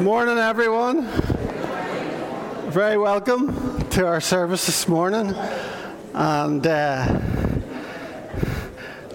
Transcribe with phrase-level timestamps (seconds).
[0.00, 1.06] Morning, everyone.
[2.70, 5.34] Very welcome to our service this morning,
[6.14, 7.20] and uh,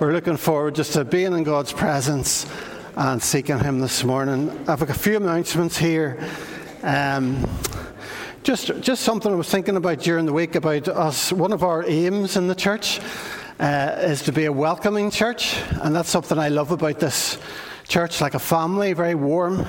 [0.01, 2.46] we're looking forward just to being in God's presence
[2.97, 4.49] and seeking Him this morning.
[4.67, 6.21] I've a few announcements here.
[6.81, 7.50] Um,
[8.44, 11.31] just, just something I was thinking about during the week about us.
[11.31, 13.00] One of our aims in the church
[13.58, 17.38] uh, is to be a welcoming church, and that's something I love about this
[17.88, 19.66] church, like a family, very warm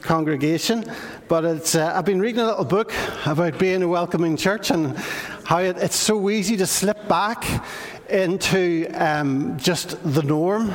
[0.00, 0.84] congregation.
[1.28, 2.92] But it's, uh, I've been reading a little book
[3.26, 4.96] about being a welcoming church and
[5.44, 7.64] how it, it's so easy to slip back
[8.08, 10.72] into um, just the norm.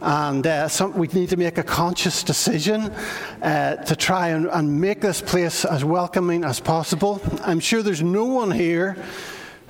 [0.00, 2.92] And uh, some, we need to make a conscious decision
[3.40, 7.20] uh, to try and, and make this place as welcoming as possible.
[7.44, 8.96] I'm sure there's no one here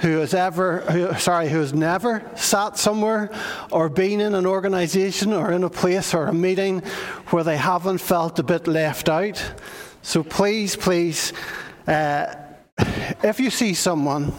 [0.02, 3.30] who has ever, who, sorry, who has never sat somewhere
[3.70, 6.80] or been in an organisation or in a place or a meeting
[7.30, 9.42] where they haven't felt a bit left out.
[10.02, 11.33] So please, please,
[11.87, 12.34] uh,
[13.22, 14.33] if you see someone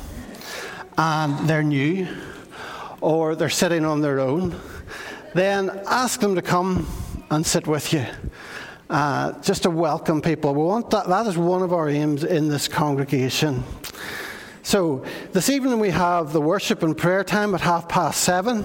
[0.97, 2.08] and they're new
[3.00, 4.59] or they're sitting on their own,
[5.33, 6.86] then ask them to come
[7.31, 8.05] and sit with you.
[8.89, 10.53] Uh, just to welcome people.
[10.53, 13.64] We want that, that is one of our aims in this congregation.
[14.66, 18.64] So, this evening we have the worship and prayer time at half past seven,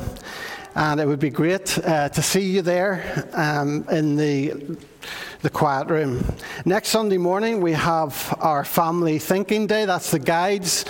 [0.77, 4.79] and it would be great uh, to see you there um, in the,
[5.43, 6.25] the quiet room.
[6.65, 10.85] Next Sunday morning we have our family thinking day, that's the guides.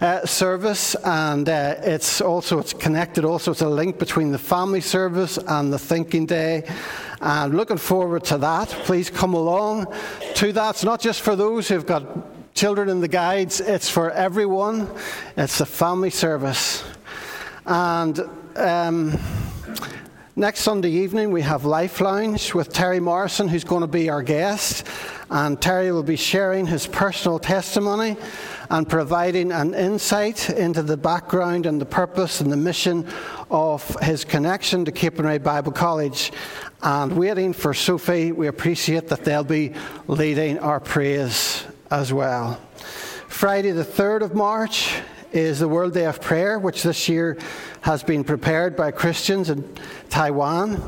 [0.00, 3.24] Uh, service, and uh, it's also it's connected.
[3.24, 6.62] Also, it's a link between the family service and the thinking day.
[7.20, 8.68] And looking forward to that.
[8.68, 9.92] Please come along
[10.36, 10.70] to that.
[10.70, 12.04] It's not just for those who've got
[12.58, 14.90] children in the guides, it's for everyone.
[15.36, 16.82] It's a family service.
[17.64, 18.18] And
[18.56, 19.16] um,
[20.34, 24.24] next Sunday evening, we have Life Lounge with Terry Morrison, who's going to be our
[24.24, 24.84] guest.
[25.30, 28.16] And Terry will be sharing his personal testimony
[28.70, 33.06] and providing an insight into the background and the purpose and the mission
[33.52, 36.32] of his connection to Capernwray Bible College.
[36.82, 39.74] And waiting for Sophie, we appreciate that they'll be
[40.08, 42.60] leading our praise as well.
[43.28, 44.94] Friday, the 3rd of March,
[45.32, 47.36] is the World Day of Prayer, which this year
[47.82, 49.76] has been prepared by Christians in
[50.08, 50.80] Taiwan.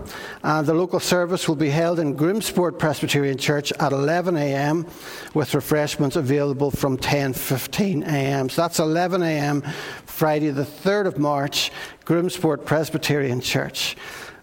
[0.43, 4.87] And the local service will be held in Groomsport Presbyterian Church at 11 a.m.
[5.35, 8.49] with refreshments available from 10:15 a.m.
[8.49, 9.63] So that's 11 a.m.
[10.07, 11.71] Friday, the 3rd of March,
[12.07, 13.97] Groomsport Presbyterian Church.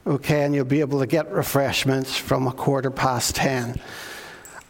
[0.06, 3.82] Okay, and you'll be able to get refreshments from a quarter past 10.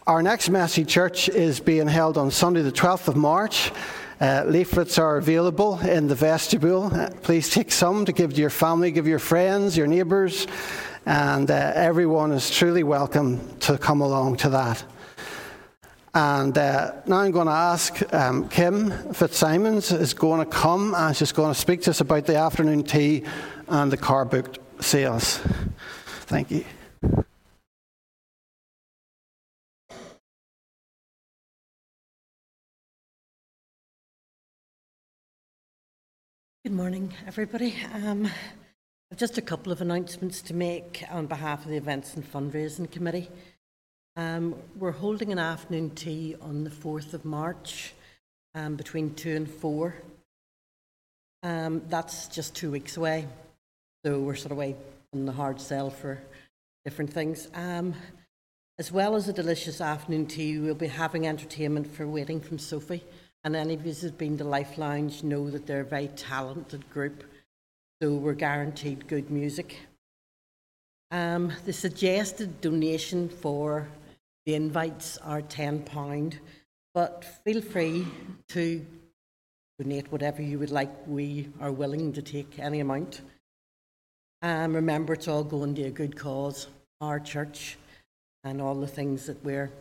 [0.07, 3.73] Our next Messy Church is being held on Sunday, the 12th of March.
[4.22, 6.85] Uh, leaflets are available in the vestibule.
[6.85, 10.47] Uh, please take some to give to your family, give your friends, your neighbours,
[11.06, 14.81] and uh, everyone is truly welcome to come along to that.
[16.13, 21.18] And uh, now I'm going to ask um, Kim Fitzsimons is going to come and
[21.18, 23.25] she's going to speak to us about the afternoon tea
[23.68, 25.39] and the car boot sales.
[26.28, 26.63] Thank you.
[36.67, 37.75] Good morning, everybody.
[37.94, 38.29] Um,
[39.09, 42.91] I've just a couple of announcements to make on behalf of the Events and Fundraising
[42.91, 43.29] Committee.
[44.17, 47.94] Um, we're holding an afternoon tea on the 4th of March
[48.53, 49.95] um, between 2 and 4.
[51.44, 53.27] Um, that's just two weeks away,
[54.03, 54.75] so we're sort of away
[55.13, 56.22] on the hard sell for
[56.83, 57.47] different things.
[57.53, 57.94] Um,
[58.77, 63.06] as well as a delicious afternoon tea, we'll be having entertainment for Waiting from Sophie
[63.47, 66.89] and any of you who've been to Life Lounge know that they're a very talented
[66.89, 67.23] group,
[68.01, 69.79] so we're guaranteed good music.
[71.11, 73.87] Um, the suggested donation for
[74.45, 76.39] the invites are £10,
[76.93, 78.05] but feel free
[78.49, 78.85] to
[79.79, 80.91] donate whatever you would like.
[81.07, 83.21] We are willing to take any amount.
[84.41, 86.67] Um, remember, it's all going to a good cause,
[86.99, 87.77] our church,
[88.43, 89.71] and all the things that we're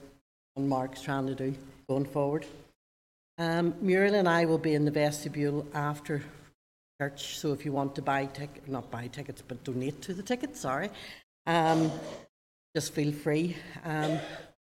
[0.57, 1.53] on Mark's trying to do
[1.89, 2.47] going forward.
[3.39, 6.23] Um, Muriel and I will be in the vestibule after
[6.99, 10.23] church, so if you want to buy tickets, not buy tickets, but donate to the
[10.23, 10.89] tickets, sorry,
[11.47, 11.93] um,
[12.75, 13.55] just feel free.
[13.85, 14.19] Um,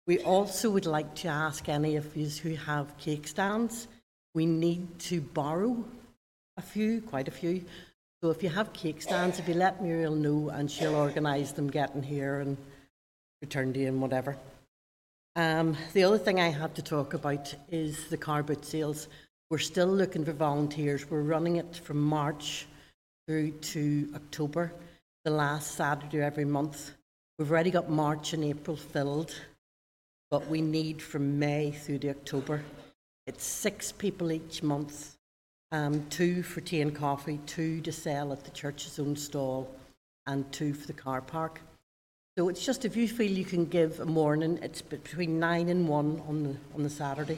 [0.07, 3.87] we also would like to ask any of you who have cake stands,
[4.33, 5.85] we need to borrow
[6.57, 7.63] a few, quite a few.
[8.21, 11.69] So if you have cake stands, if you let Muriel know and she'll organise them
[11.69, 12.57] getting here and
[13.41, 14.35] return to you and whatever.
[15.37, 19.09] Um, the other thing I have to talk about is the car boot sales.
[19.49, 21.09] We're still looking for volunteers.
[21.09, 22.67] We're running it from March
[23.27, 24.71] through to October,
[25.25, 26.91] the last Saturday every month.
[27.37, 29.35] We've already got March and April filled.
[30.31, 32.63] but we need from May through to October.
[33.27, 35.15] It's six people each month,
[35.71, 39.73] um, two for tea and coffee, two to sell at the church's own stall,
[40.27, 41.61] and two for the car park.
[42.37, 45.87] So it's just if you feel you can give a morning, it's between nine and
[45.87, 47.37] one on the on the Saturday.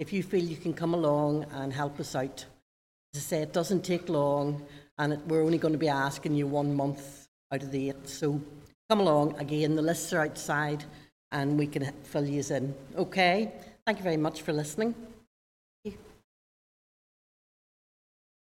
[0.00, 2.44] If you feel you can come along and help us out,
[3.14, 4.66] as I say, it doesn't take long,
[4.98, 8.08] and it, we're only going to be asking you one month out of the eight.
[8.08, 8.40] So
[8.90, 9.76] come along again.
[9.76, 10.82] The lists are outside,
[11.30, 12.74] and we can fill you in.
[12.96, 13.52] Okay.
[13.86, 14.96] Thank you very much for listening.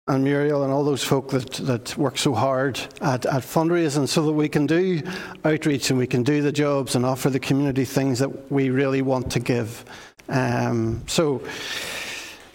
[0.07, 4.23] And Muriel and all those folk that, that work so hard at, at fundraising so
[4.25, 5.01] that we can do
[5.43, 9.01] outreach and we can do the jobs and offer the community things that we really
[9.01, 9.83] want to give.
[10.29, 11.41] Um, so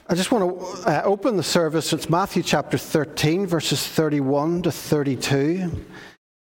[0.09, 1.93] I just want to uh, open the service.
[1.93, 5.87] It's Matthew chapter 13, verses 31 to 32.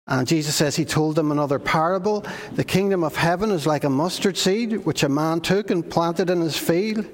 [0.08, 2.24] And Jesus says, He told them another parable.
[2.54, 6.30] The kingdom of heaven is like a mustard seed, which a man took and planted
[6.30, 7.06] in his field.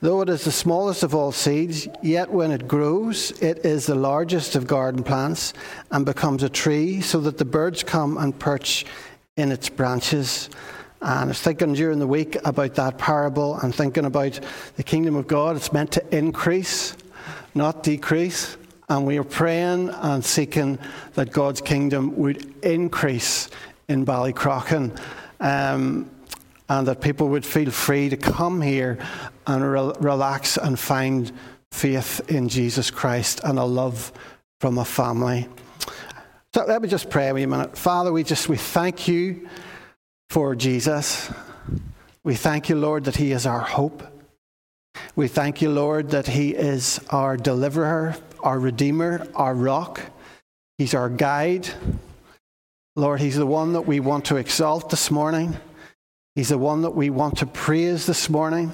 [0.00, 3.96] Though it is the smallest of all seeds, yet when it grows, it is the
[3.96, 5.54] largest of garden plants
[5.90, 8.86] and becomes a tree, so that the birds come and perch
[9.36, 10.50] in its branches.
[11.00, 14.38] And I was thinking during the week about that parable and thinking about
[14.76, 15.56] the kingdom of God.
[15.56, 16.96] It's meant to increase,
[17.56, 18.56] not decrease.
[18.88, 20.78] And we are praying and seeking
[21.14, 23.50] that God's kingdom would increase
[23.88, 24.96] in Ballycrochan.
[25.40, 26.08] Um,
[26.68, 28.98] and that people would feel free to come here
[29.46, 31.32] and re- relax and find
[31.72, 34.12] faith in Jesus Christ and a love
[34.60, 35.48] from a family.
[36.54, 37.76] So let me just pray a minute.
[37.76, 39.48] Father, we just we thank you
[40.30, 41.30] for Jesus.
[42.24, 44.02] We thank you, Lord, that He is our hope.
[45.14, 50.00] We thank you, Lord, that He is our deliverer, our redeemer, our rock.
[50.78, 51.68] He's our guide.
[52.96, 55.56] Lord, He's the one that we want to exalt this morning.
[56.34, 58.72] He's the one that we want to praise this morning.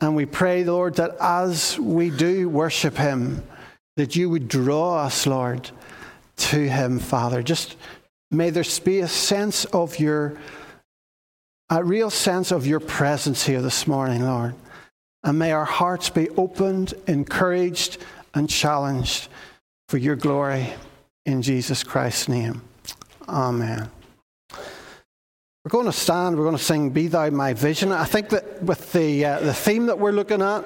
[0.00, 3.42] And we pray, Lord, that as we do worship Him,
[3.96, 5.70] that you would draw us, Lord,
[6.36, 7.42] to Him, Father.
[7.42, 7.76] Just
[8.30, 10.36] may there be a sense of your,
[11.70, 14.54] a real sense of your presence here this morning, Lord.
[15.24, 17.98] And may our hearts be opened, encouraged,
[18.34, 19.28] and challenged
[19.88, 20.74] for your glory
[21.24, 22.62] in Jesus Christ's name.
[23.28, 23.90] Amen.
[25.66, 27.90] We're going to stand, we're going to sing Be Thou My Vision.
[27.90, 30.64] I think that with the, uh, the theme that we're looking at,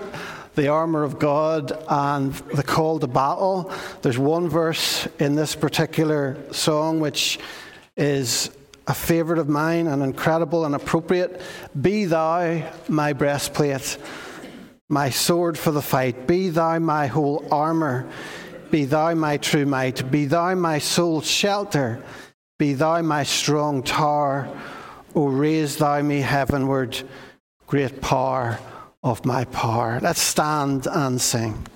[0.56, 6.37] the armour of God and the call to battle, there's one verse in this particular
[6.52, 7.38] song which
[7.97, 8.50] is
[8.87, 11.41] a favourite of mine and incredible and appropriate.
[11.81, 13.97] Be Thou my breastplate,
[14.91, 16.26] my sword for the fight.
[16.26, 18.06] Be Thou my whole armour.
[18.70, 20.11] Be Thou my true might.
[20.11, 22.05] Be Thou my soul's shelter.
[22.58, 24.55] Be Thou my strong tower.
[25.15, 27.03] O raise thou me heavenward,
[27.67, 28.59] great power
[29.03, 29.99] of my power.
[30.01, 31.67] Let's stand and sing.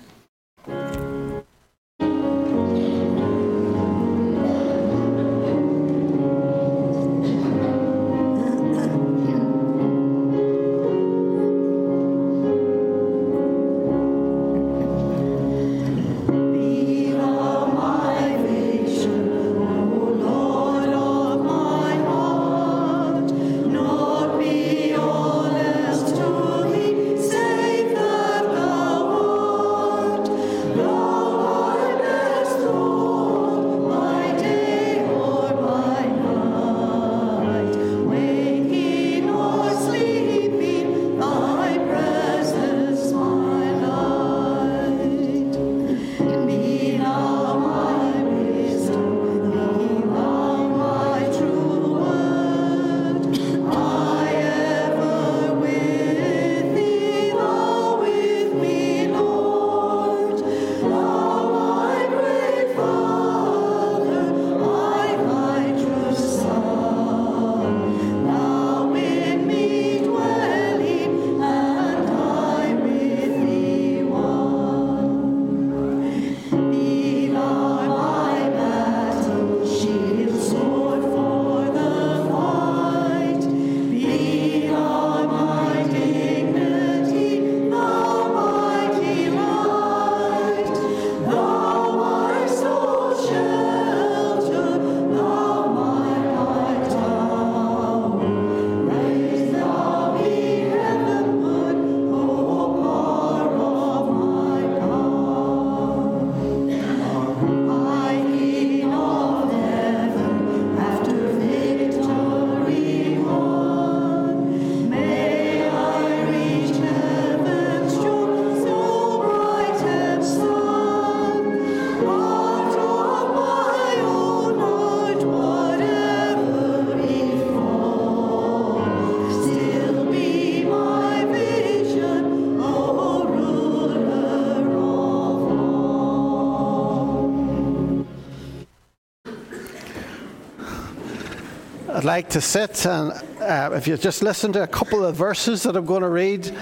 [142.05, 145.63] Would like to sit and uh, if you just listen to a couple of verses
[145.63, 146.55] that I'm going to read,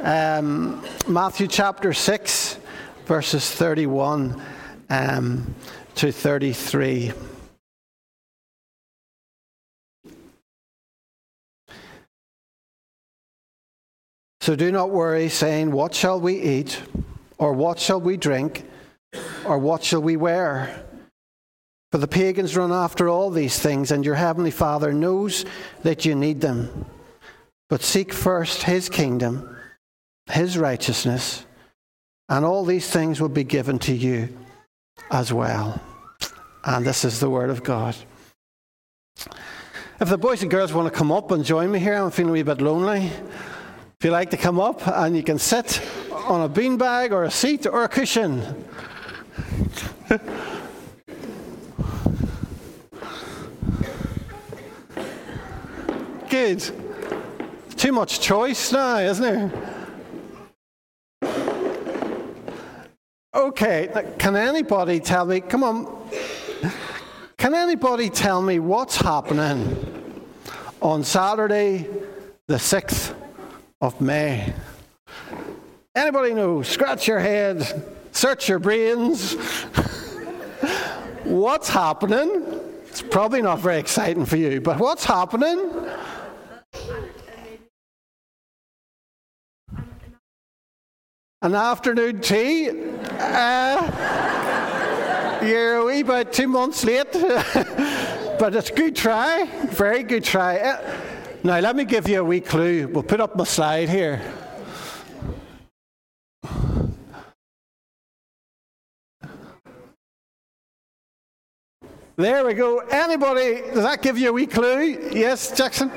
[0.00, 2.58] um, Matthew chapter 6,
[3.04, 4.40] verses 31
[4.88, 5.54] um,
[5.96, 7.12] to 33.
[14.40, 16.80] So do not worry, saying, What shall we eat?
[17.36, 18.64] Or what shall we drink?
[19.44, 20.85] Or what shall we wear?
[21.92, 25.44] For the pagans run after all these things, and your heavenly Father knows
[25.82, 26.86] that you need them.
[27.68, 29.56] But seek first his kingdom,
[30.30, 31.46] his righteousness,
[32.28, 34.36] and all these things will be given to you
[35.10, 35.80] as well.
[36.64, 37.94] And this is the word of God.
[39.98, 42.30] If the boys and girls want to come up and join me here, I'm feeling
[42.30, 43.06] a wee bit lonely.
[43.06, 45.80] If you like to come up and you can sit
[46.12, 48.64] on a beanbag or a seat or a cushion.
[56.28, 56.62] Good.
[57.76, 59.52] Too much choice now, isn't there?
[63.34, 66.10] Okay, can anybody tell me, come on,
[67.36, 69.96] can anybody tell me what's happening
[70.80, 71.86] on Saturday,
[72.46, 73.14] the 6th
[73.80, 74.52] of May.
[75.94, 76.62] Anybody know?
[76.62, 79.32] Scratch your head, search your brains.
[81.24, 82.60] what's happening?
[82.86, 85.70] It's probably not very exciting for you, but what's happening?
[91.42, 92.70] An afternoon tea.
[93.20, 93.82] Uh,
[95.44, 99.44] you're a wee bit two months late, but it's a good try.
[99.66, 100.56] Very good try.
[100.56, 100.98] Uh,
[101.44, 102.88] now, let me give you a wee clue.
[102.88, 104.22] We'll put up my slide here.
[112.16, 112.78] There we go.
[112.78, 115.10] Anybody, does that give you a wee clue?
[115.12, 115.92] Yes, Jackson?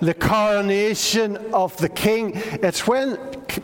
[0.00, 2.32] The coronation of the king.
[2.34, 3.16] It's when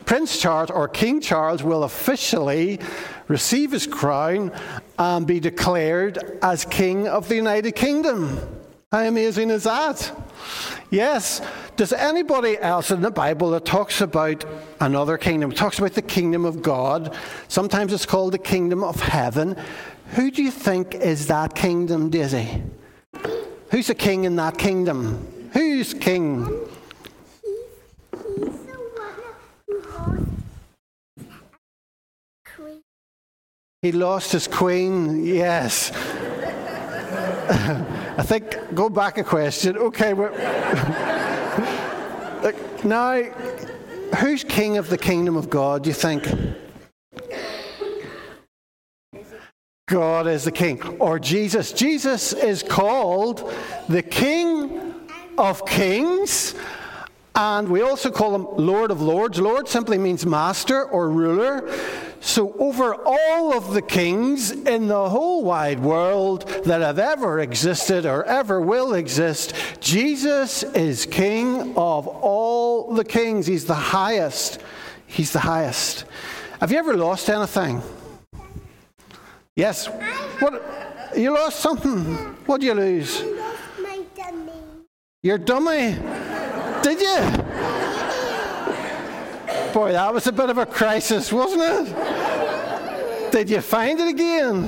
[0.04, 2.80] Prince Charles or King Charles will officially
[3.28, 4.52] receive his crown
[4.98, 8.38] and be declared as King of the United Kingdom.
[8.90, 10.12] How amazing is that?
[10.90, 11.40] Yes.
[11.76, 14.44] Does anybody else in the Bible that talks about
[14.80, 17.16] another kingdom, talks about the kingdom of God,
[17.48, 19.56] sometimes it's called the kingdom of heaven.
[20.10, 22.62] Who do you think is that kingdom, Daisy?
[23.70, 25.33] Who's the king in that kingdom?
[25.54, 26.68] Who's king?
[33.82, 35.92] He lost his queen, yes.
[38.18, 39.76] I think, go back a question.
[39.76, 40.12] Okay,
[42.84, 43.22] now,
[44.18, 46.24] who's king of the kingdom of God, do you think?
[49.86, 50.82] God is the king.
[50.98, 51.72] Or Jesus.
[51.72, 53.52] Jesus is called
[53.88, 54.73] the King
[55.38, 56.54] of Kings.
[57.34, 59.40] And we also call him Lord of Lords.
[59.40, 61.68] Lord simply means master or ruler.
[62.20, 68.06] So, over all of the kings in the whole wide world that have ever existed
[68.06, 73.46] or ever will exist, Jesus is King of all the kings.
[73.46, 74.60] He's the highest.
[75.06, 76.06] He's the highest.
[76.60, 77.82] Have you ever lost anything?
[79.54, 79.86] Yes.
[80.38, 80.62] What?
[81.14, 82.16] You lost something.
[82.46, 83.20] What did you lose?
[83.20, 84.52] I lost my dummy.
[85.24, 85.96] Your dummy.
[86.82, 87.18] Did you?
[89.72, 93.32] Boy, that was a bit of a crisis, wasn't it?
[93.32, 94.64] Did you find it again?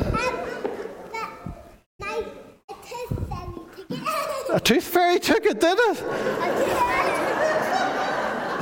[4.51, 5.97] A tooth fairy took it, did it?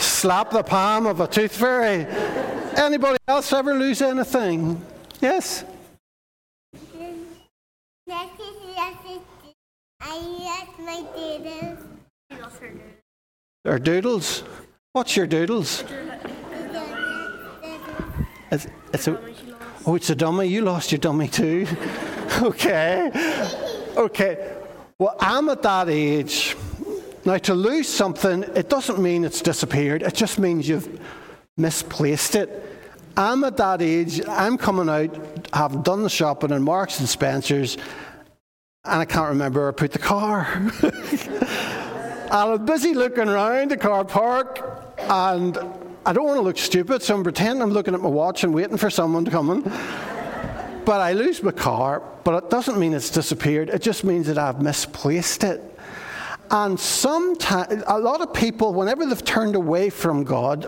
[0.03, 2.07] Slap the palm of a tooth fairy.
[2.77, 4.85] Anybody else ever lose anything?
[5.21, 5.65] Yes?
[10.07, 11.79] I lost my doodles.
[13.65, 14.45] Or doodles?
[14.93, 15.83] What's your doodles?
[18.53, 19.19] It's, it's a,
[19.87, 20.47] oh, it's a dummy.
[20.47, 21.67] You lost your dummy too.
[22.43, 23.11] okay.
[23.97, 24.57] Okay.
[24.99, 26.55] Well, I'm at that age.
[27.25, 31.01] Now, to lose something, it doesn't mean it's disappeared, it just means you've
[31.57, 32.63] misplaced it.
[33.17, 37.79] I'm at that age, I'm coming out, having done the shopping in Marks and Spencer's,
[38.87, 40.47] and I can't remember where I put the car.
[40.83, 45.57] and I'm busy looking around the car park, and
[46.05, 48.53] I don't want to look stupid, so I'm pretending I'm looking at my watch and
[48.53, 49.63] waiting for someone to come in.
[50.85, 53.71] But I lose my car, but it doesn't mean it's disappeared.
[53.71, 55.63] It just means that I've misplaced it.
[56.51, 60.67] And sometimes, a lot of people, whenever they've turned away from God,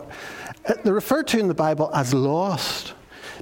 [0.65, 2.95] uh, they're referred to in the Bible as lost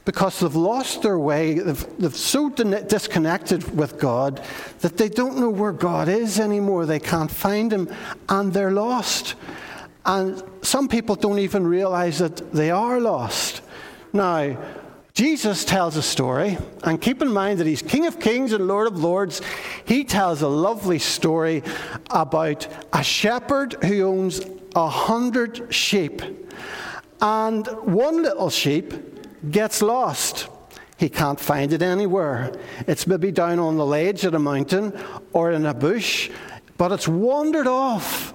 [0.05, 1.55] because they've lost their way.
[1.55, 4.43] They've, they've so disconnected with God
[4.81, 6.87] that they don't know where God is anymore.
[6.87, 7.93] They can't find Him
[8.29, 9.35] and they're lost.
[10.05, 13.63] And some people don't even realize that they are lost.
[14.13, 14.57] Now,
[15.15, 18.89] Jesus tells a story, and keep in mind that he's King of Kings and Lord
[18.89, 19.41] of Lords.
[19.85, 21.63] He tells a lovely story
[22.11, 24.41] about a shepherd who owns
[24.75, 26.21] a hundred sheep.
[27.21, 28.93] And one little sheep
[29.51, 30.49] gets lost.
[30.97, 32.53] He can't find it anywhere.
[32.87, 34.99] It's maybe down on the ledge of a mountain
[35.33, 36.31] or in a bush,
[36.77, 38.33] but it's wandered off.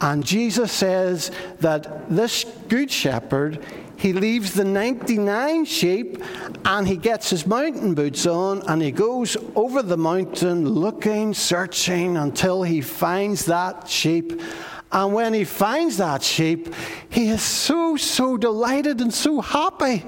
[0.00, 3.64] And Jesus says that this good shepherd,
[3.96, 6.22] he leaves the 99 sheep
[6.64, 12.16] and he gets his mountain boots on and he goes over the mountain looking, searching
[12.16, 14.40] until he finds that sheep.
[14.94, 16.72] And when he finds that sheep,
[17.10, 20.04] he is so, so delighted and so happy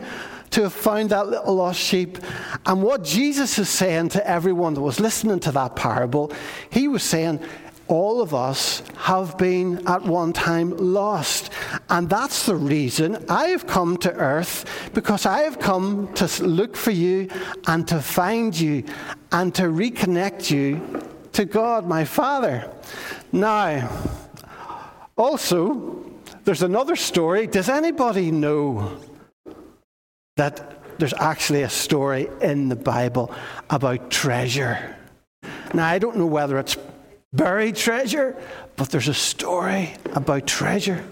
[0.50, 2.18] to have found that little lost sheep.
[2.64, 6.32] And what Jesus is saying to everyone that was listening to that parable,
[6.70, 7.40] he was saying,
[7.88, 11.50] all of us have been at one time lost.
[11.90, 16.76] And that's the reason I have come to earth, because I have come to look
[16.76, 17.28] for you
[17.66, 18.84] and to find you
[19.32, 21.02] and to reconnect you
[21.32, 22.70] to God, my Father.
[23.32, 23.90] Now,
[25.16, 26.04] also,
[26.44, 27.46] there's another story.
[27.46, 29.00] Does anybody know
[30.36, 33.32] that there's actually a story in the Bible
[33.70, 34.96] about treasure?
[35.74, 36.76] Now, I don't know whether it's
[37.32, 38.36] buried treasure,
[38.76, 41.04] but there's a story about treasure.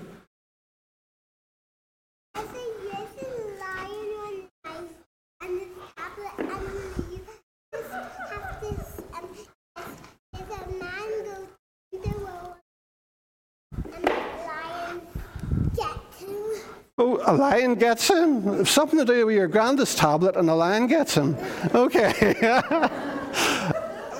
[16.96, 18.64] Oh, a lion gets him?
[18.64, 21.36] Something to do with your grandest tablet and a lion gets him.
[21.74, 22.34] Okay.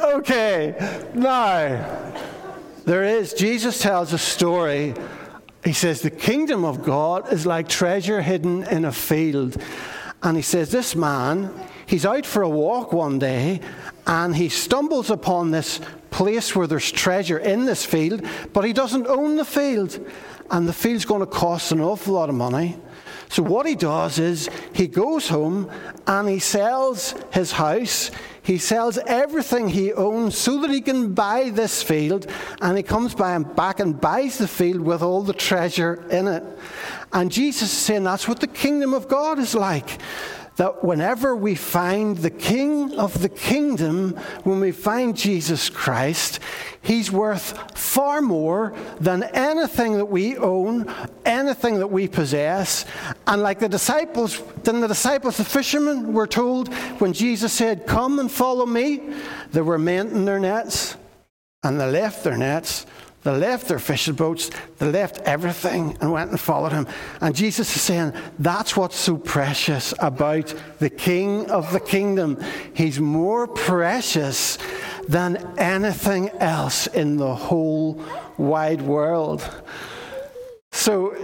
[0.03, 1.09] okay.
[1.15, 2.13] Now,
[2.85, 4.93] there is, Jesus tells a story.
[5.65, 9.57] He says, The kingdom of God is like treasure hidden in a field.
[10.25, 11.53] And he says, This man,
[11.87, 13.61] he's out for a walk one day
[14.07, 19.07] and he stumbles upon this place where there's treasure in this field, but he doesn't
[19.07, 19.99] own the field
[20.51, 22.77] and the field's going to cost an awful lot of money.
[23.29, 25.71] So, what he does is he goes home
[26.07, 28.11] and he sells his house,
[28.45, 32.27] he sells everything he owns so that he can buy this field,
[32.61, 36.45] and he comes back and buys the field with all the treasure in it.
[37.13, 39.99] And Jesus is saying that's what the kingdom of God is like
[40.57, 44.11] that whenever we find the King of the kingdom,
[44.45, 46.39] when we find Jesus Christ,
[46.81, 50.93] he's worth far more than anything that we own,
[51.25, 52.85] anything that we possess.
[53.27, 58.19] And like the disciples, then the disciples, the fishermen, were told when Jesus said, Come
[58.19, 59.01] and follow me,
[59.53, 60.97] they were mending their nets
[61.65, 62.87] and they left their nets
[63.25, 66.87] they left their fishing boats, they left everything and went and followed him.
[67.21, 72.39] And Jesus is saying, that's what's so precious about the King of the kingdom.
[72.75, 74.59] He's more precious
[75.09, 78.03] than anything else in the whole
[78.37, 79.43] wide world.
[80.73, 81.17] So,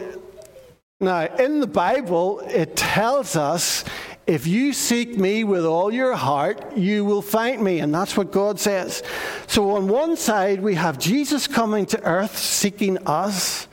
[1.00, 3.84] now in the Bible, it tells us
[4.30, 7.80] if you seek me with all your heart, you will find me.
[7.80, 9.02] And that's what God says.
[9.48, 13.66] So, on one side, we have Jesus coming to earth seeking us.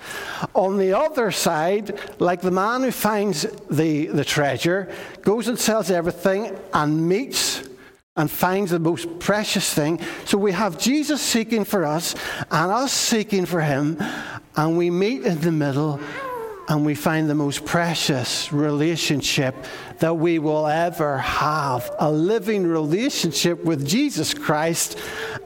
[0.55, 4.91] On the other side, like the man who finds the, the treasure,
[5.21, 7.69] goes and sells everything and meets
[8.15, 10.01] and finds the most precious thing.
[10.25, 12.15] So we have Jesus seeking for us
[12.49, 13.97] and us seeking for him,
[14.55, 15.99] and we meet in the middle
[16.67, 19.55] and we find the most precious relationship
[19.99, 24.99] that we will ever have a living relationship with Jesus Christ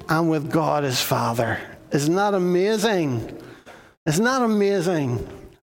[0.09, 1.59] and with God as Father.
[1.91, 3.39] Isn't that amazing?
[4.05, 5.27] Isn't that amazing?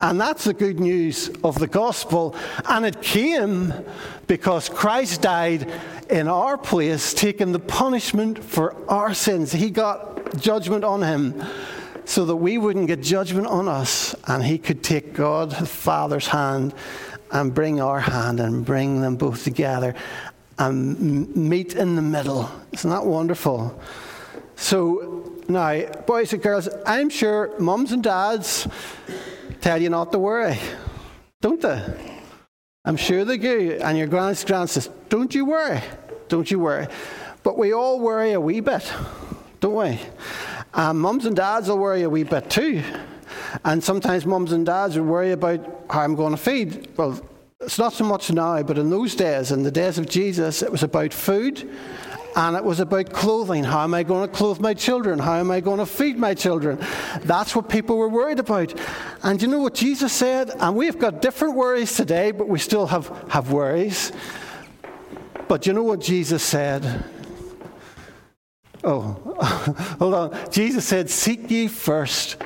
[0.00, 2.36] And that's the good news of the gospel.
[2.68, 3.72] And it came
[4.26, 5.70] because Christ died
[6.10, 9.52] in our place, taking the punishment for our sins.
[9.52, 11.42] He got judgment on him
[12.04, 16.26] so that we wouldn't get judgment on us, and He could take God the Father's
[16.26, 16.74] hand
[17.30, 19.94] and bring our hand and bring them both together
[20.58, 22.50] and meet in the middle.
[22.72, 23.80] Isn't that wonderful?
[24.56, 28.68] So, now, boys and girls, I'm sure mums and dads
[29.60, 30.58] tell you not to worry,
[31.40, 31.82] don't they?
[32.84, 33.78] I'm sure they do.
[33.82, 35.80] And your grand says, Don't you worry,
[36.28, 36.88] don't you worry.
[37.42, 38.92] But we all worry a wee bit,
[39.60, 39.98] don't we?
[40.74, 42.82] Um, mums and dads will worry a wee bit too.
[43.64, 46.88] And sometimes mums and dads will worry about how I'm going to feed.
[46.96, 47.20] Well,
[47.60, 50.72] it's not so much now, but in those days, in the days of Jesus, it
[50.72, 51.68] was about food
[52.34, 53.62] and it was about clothing.
[53.62, 55.18] How am I going to clothe my children?
[55.18, 56.78] How am I going to feed my children?
[57.22, 58.74] That's what people were worried about.
[59.22, 60.50] And you know what Jesus said?
[60.58, 64.12] And we've got different worries today, but we still have, have worries.
[65.46, 67.04] But you know what Jesus said?
[68.84, 69.12] Oh,
[69.98, 70.50] hold on.
[70.50, 72.36] Jesus said, Seek ye first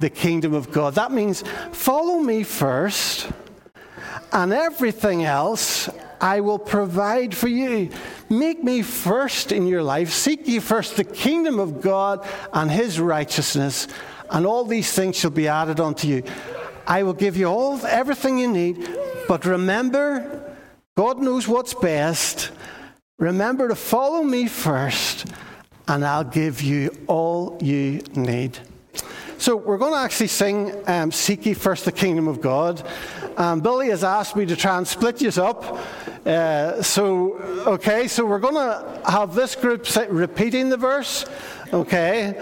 [0.00, 0.94] the kingdom of God.
[0.94, 3.30] That means follow me first,
[4.32, 5.88] and everything else
[6.20, 7.90] I will provide for you.
[8.28, 10.10] Make me first in your life.
[10.10, 13.86] Seek ye first the kingdom of God and his righteousness,
[14.30, 16.22] and all these things shall be added unto you.
[16.86, 18.88] I will give you all everything you need,
[19.28, 20.54] but remember,
[20.96, 22.50] God knows what's best.
[23.18, 25.26] Remember to follow me first,
[25.88, 28.58] and I'll give you all you need.
[29.38, 32.82] So we're going to actually sing um, Seek Ye First the Kingdom of God.
[33.36, 35.78] Um, Billy has asked me to try and split you up.
[36.24, 37.34] Uh, so,
[37.66, 41.26] okay, so we're going to have this group repeating the verse,
[41.72, 42.34] okay?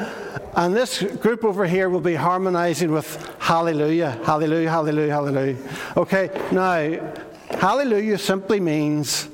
[0.55, 5.57] And this group over here will be harmonizing with Hallelujah, Hallelujah, Hallelujah, Hallelujah.
[5.96, 7.14] Okay, now,
[7.59, 9.28] Hallelujah simply means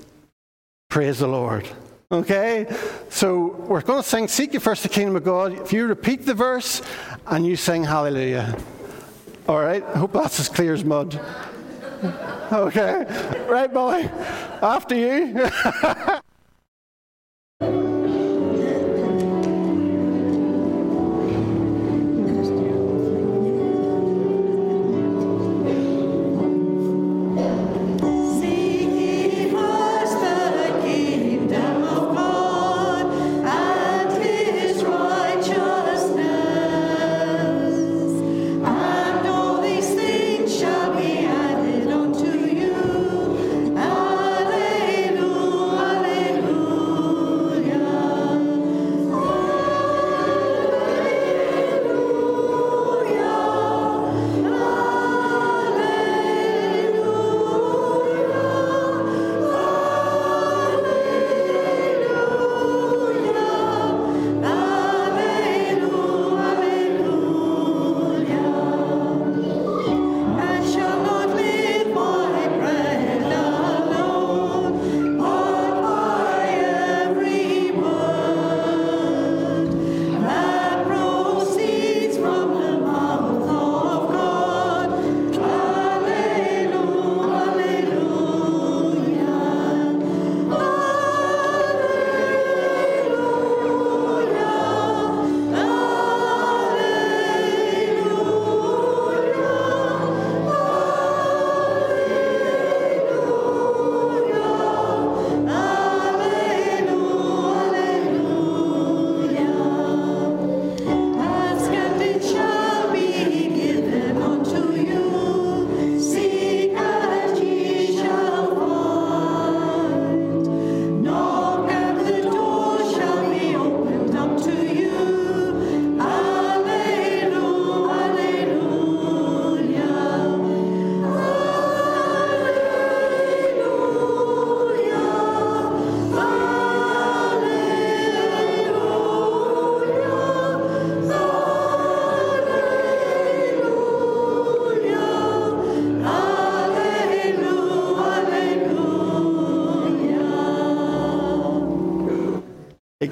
[0.88, 1.68] praise the Lord.
[2.10, 2.66] Okay?
[3.10, 5.52] So we're going to sing Seek Ye First the Kingdom of God.
[5.52, 6.80] If you repeat the verse
[7.26, 8.56] and you sing Hallelujah.
[9.46, 9.84] All right?
[9.84, 11.20] I hope that's as clear as mud.
[12.50, 13.04] Okay.
[13.46, 14.04] Right, Molly?
[14.62, 15.50] After you.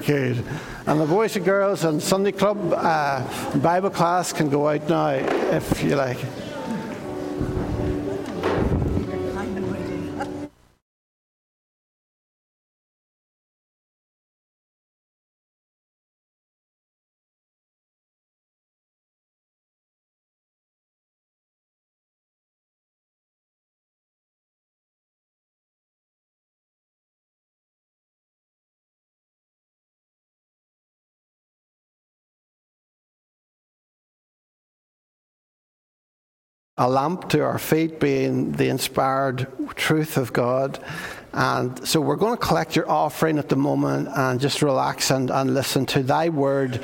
[0.08, 5.10] And the boys and girls and Sunday club uh, Bible class can go out now
[5.10, 6.18] if you like.
[36.78, 40.78] A lamp to our feet being the inspired truth of God.
[41.32, 45.30] And so we're going to collect your offering at the moment and just relax and,
[45.30, 46.82] and listen to Thy word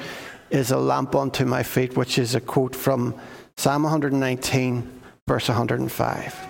[0.50, 3.18] is a lamp unto my feet, which is a quote from
[3.57, 6.48] Psalm 119, verse 105.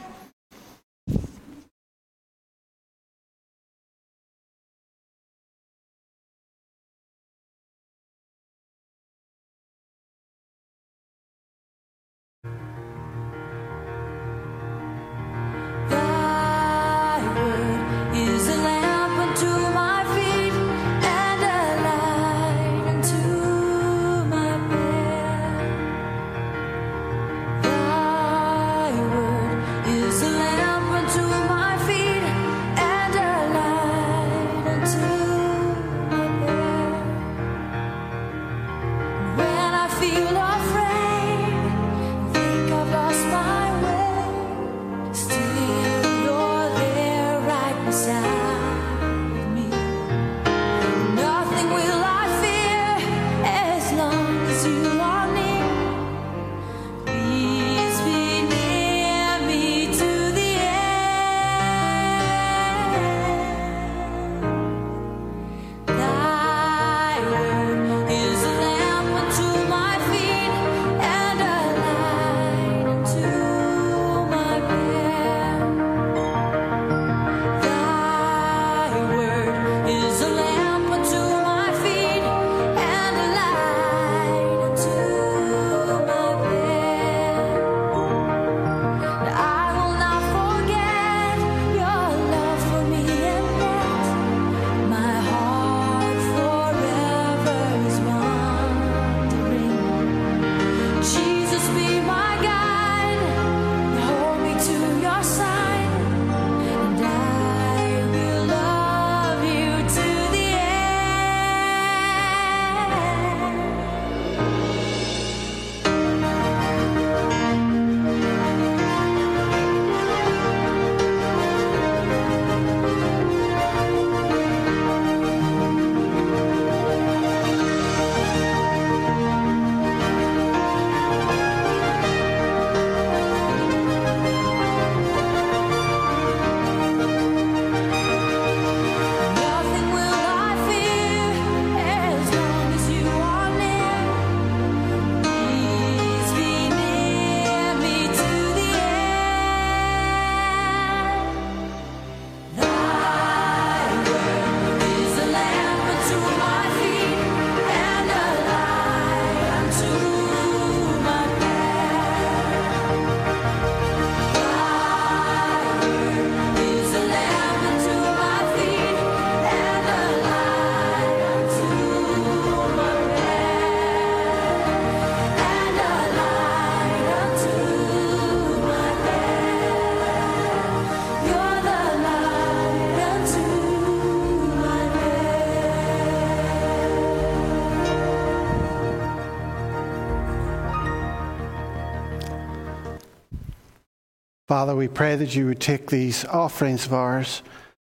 [194.52, 197.42] Father, we pray that you would take these offerings of ours,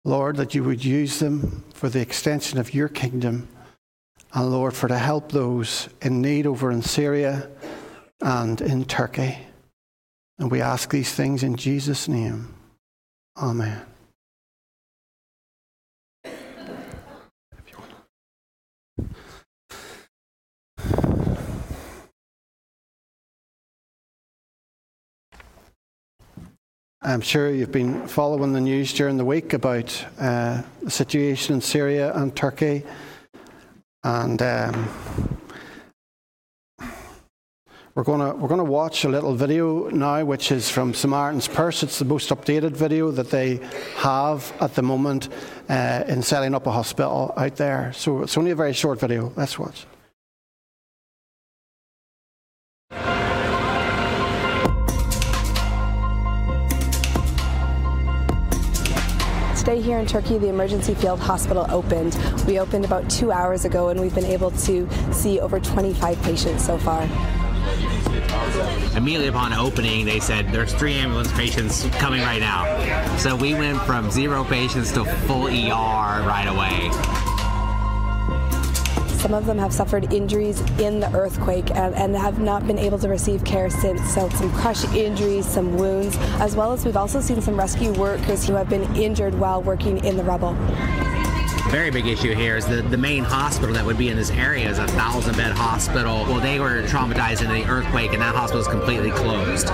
[0.05, 3.47] Lord, that you would use them for the extension of your kingdom,
[4.35, 7.49] and Lord, for to help those in need over in Syria
[8.21, 9.35] and in Turkey.
[10.37, 12.53] And we ask these things in Jesus' name.
[13.35, 13.81] Amen.
[27.05, 31.59] I'm sure you've been following the news during the week about uh, the situation in
[31.59, 32.83] Syria and Turkey.
[34.05, 34.89] And um,
[37.93, 41.83] we're going we're gonna watch a little video now, which is from Samaritan's Purse.
[41.83, 43.59] It's the most updated video that they
[43.97, 45.27] have at the moment
[45.67, 47.91] uh, in setting up a hospital out there.
[47.91, 49.33] So it's only a very short video.
[49.35, 49.85] Let's watch.
[59.73, 62.15] Today here in Turkey, the emergency field hospital opened.
[62.45, 66.63] We opened about two hours ago and we've been able to see over 25 patients
[66.63, 67.01] so far.
[68.95, 73.17] Immediately upon opening, they said there's three ambulance patients coming right now.
[73.17, 77.22] So we went from zero patients to full ER right away.
[79.23, 82.99] Some of them have suffered injuries in the earthquake and, and have not been able
[82.99, 84.13] to receive care since.
[84.13, 88.45] So, some crush injuries, some wounds, as well as we've also seen some rescue workers
[88.45, 90.57] who have been injured while working in the rubble
[91.69, 94.69] very big issue here is the, the main hospital that would be in this area
[94.69, 96.23] is a thousand bed hospital.
[96.25, 99.69] Well, they were traumatized in the earthquake, and that hospital is completely closed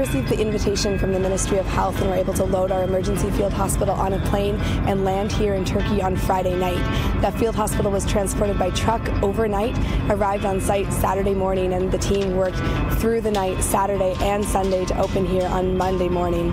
[0.00, 3.30] received the invitation from the Ministry of Health and were able to load our emergency
[3.32, 4.54] field hospital on a plane
[4.88, 6.78] and land here in Turkey on Friday night.
[7.20, 9.76] That field hospital was transported by truck overnight,
[10.08, 12.56] arrived on site Saturday morning, and the team worked
[12.98, 16.50] through the night Saturday and Sunday to open here on Monday morning.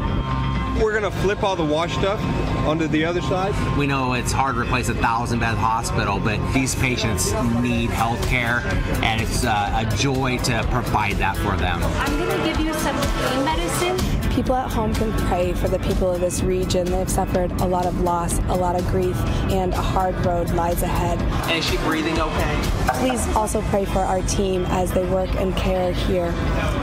[0.82, 2.22] We're going to flip all the wash stuff
[2.68, 3.78] onto the other side.
[3.78, 8.22] We know it's hard to replace a thousand bed hospital, but these patients need health
[8.28, 8.62] care,
[9.04, 11.82] and it's uh, a joy to provide that for them.
[11.84, 14.16] I'm going to give you some pain medicine.
[14.38, 16.86] People at home can pray for the people of this region.
[16.86, 19.17] They've suffered a lot of loss, a lot of grief,
[19.50, 21.19] and a hard road lies ahead.
[21.50, 22.62] And is she breathing okay?
[23.00, 26.32] Please also pray for our team as they work and care here.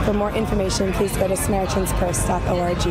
[0.03, 2.87] For more information, please go to SamaritansPurse.org.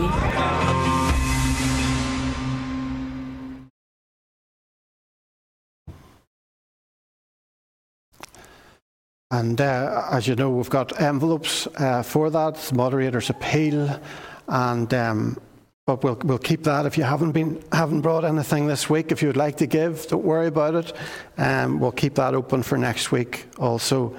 [9.30, 14.00] And uh, as you know, we've got envelopes uh, for that, the moderator's appeal,
[14.48, 15.38] and um,
[15.86, 16.86] but we'll we'll keep that.
[16.86, 20.06] If you haven't been haven't brought anything this week, if you would like to give,
[20.08, 20.92] don't worry about it.
[21.36, 24.16] Um, we'll keep that open for next week also.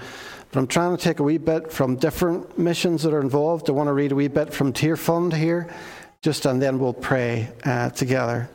[0.52, 3.70] But I'm trying to take a wee bit from different missions that are involved.
[3.70, 5.74] I want to read a wee bit from Tearfund here,
[6.22, 8.50] just and then we'll pray uh, together.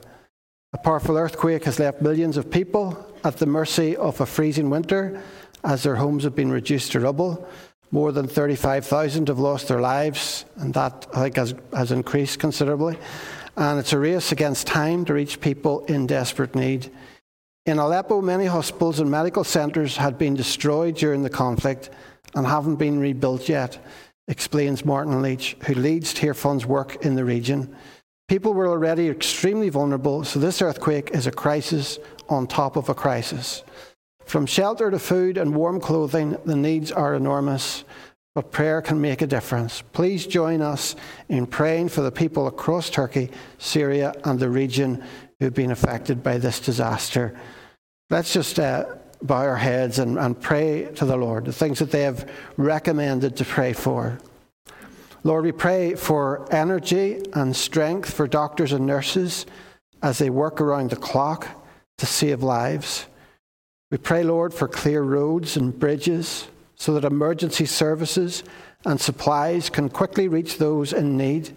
[0.72, 5.20] A powerful earthquake has left millions of people at the mercy of a freezing winter
[5.64, 7.46] as their homes have been reduced to rubble.
[7.92, 12.98] More than 35,000 have lost their lives, and that I think has, has increased considerably.
[13.57, 16.90] And it's a race against time to reach people in desperate need.
[17.66, 21.90] In Aleppo, many hospitals and medical centres had been destroyed during the conflict
[22.35, 23.85] and haven't been rebuilt yet,
[24.29, 27.74] explains Martin Leach, who leads Tearfund's work in the region.
[28.29, 31.98] People were already extremely vulnerable, so this earthquake is a crisis
[32.29, 33.64] on top of a crisis.
[34.31, 37.83] From shelter to food and warm clothing, the needs are enormous,
[38.37, 39.83] but prayer can make a difference.
[39.93, 40.95] Please join us
[41.29, 45.03] in praying for the people across Turkey, Syria, and the region
[45.40, 47.37] who've been affected by this disaster.
[48.09, 51.90] Let's just uh, bow our heads and, and pray to the Lord, the things that
[51.90, 54.21] they have recommended to pray for.
[55.25, 59.45] Lord, we pray for energy and strength for doctors and nurses
[60.05, 61.49] as they work around the clock
[61.99, 63.07] to save lives.
[63.90, 68.44] We pray, Lord, for clear roads and bridges so that emergency services
[68.85, 71.57] and supplies can quickly reach those in need.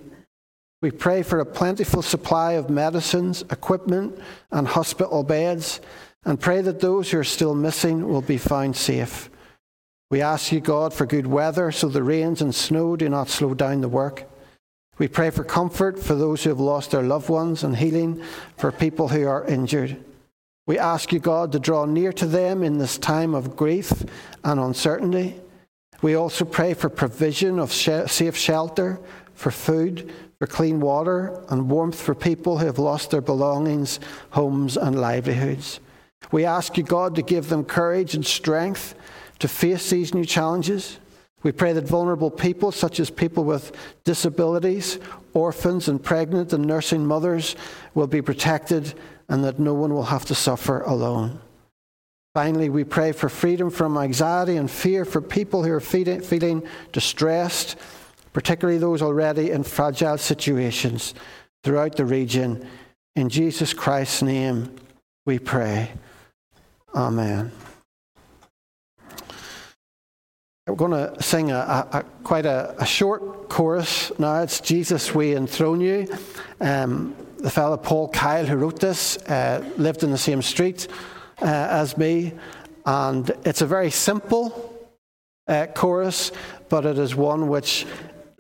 [0.82, 4.20] We pray for a plentiful supply of medicines, equipment,
[4.52, 5.80] and hospital beds,
[6.26, 9.30] and pray that those who are still missing will be found safe.
[10.10, 13.54] We ask you, God, for good weather so the rains and snow do not slow
[13.54, 14.30] down the work.
[14.98, 18.22] We pray for comfort for those who have lost their loved ones and healing
[18.58, 20.04] for people who are injured.
[20.66, 23.92] We ask you, God, to draw near to them in this time of grief
[24.44, 25.42] and uncertainty.
[26.02, 29.00] We also pray for provision of safe shelter,
[29.34, 34.00] for food, for clean water, and warmth for people who have lost their belongings,
[34.30, 35.82] homes, and livelihoods.
[36.32, 38.96] We ask you, God, to give them courage and strength
[39.40, 40.98] to face these new challenges.
[41.44, 45.00] We pray that vulnerable people, such as people with disabilities,
[45.34, 47.58] orphans, and pregnant and nursing mothers,
[47.94, 48.94] will be protected
[49.34, 51.42] and that no one will have to suffer alone.
[52.36, 57.76] Finally, we pray for freedom from anxiety and fear for people who are feeling distressed,
[58.32, 61.16] particularly those already in fragile situations
[61.64, 62.64] throughout the region.
[63.16, 64.76] In Jesus Christ's name,
[65.26, 65.92] we pray.
[66.94, 67.52] Amen.
[70.68, 74.44] We're going to sing a, a, a quite a, a, short chorus now.
[74.44, 76.08] It's Jesus, we enthrone you.
[76.62, 80.88] Um, the fellow Paul Kyle who wrote this uh, lived in the same street
[81.42, 82.32] uh, as me,
[82.86, 84.90] and it's a very simple
[85.48, 86.32] uh, chorus,
[86.70, 87.86] but it is one which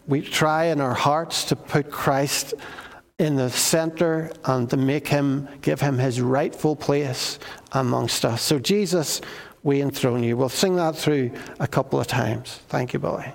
[0.07, 2.53] we try in our hearts to put Christ
[3.19, 7.39] in the center and to make him give him his rightful place
[7.73, 8.41] amongst us.
[8.41, 9.21] So Jesus
[9.63, 10.35] we enthrone you.
[10.37, 12.59] We'll sing that through a couple of times.
[12.67, 13.31] Thank you, Billy.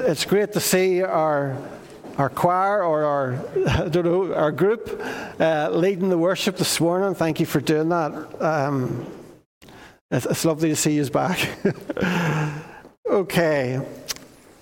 [0.00, 1.56] It's great to see our,
[2.18, 5.00] our choir or our, know, our group
[5.40, 7.14] uh, leading the worship this morning.
[7.14, 8.42] Thank you for doing that.
[8.42, 9.06] Um,
[10.10, 11.48] it's, it's lovely to see you back.
[13.10, 13.80] okay.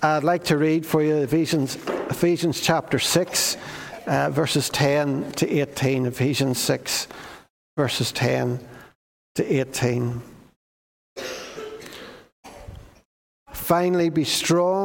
[0.01, 1.75] I'd like to read for you Ephesians,
[2.09, 3.57] Ephesians chapter 6,
[4.07, 6.05] uh, verses 10 to 18.
[6.05, 7.07] Ephesians 6,
[7.77, 8.59] verses 10
[9.35, 10.21] to 18.
[13.65, 14.84] Finally, be strong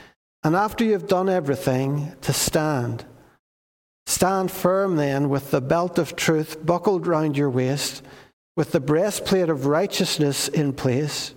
[0.43, 3.05] And after you've done everything, to stand.
[4.07, 8.01] Stand firm then with the belt of truth buckled round your waist,
[8.57, 11.35] with the breastplate of righteousness in place,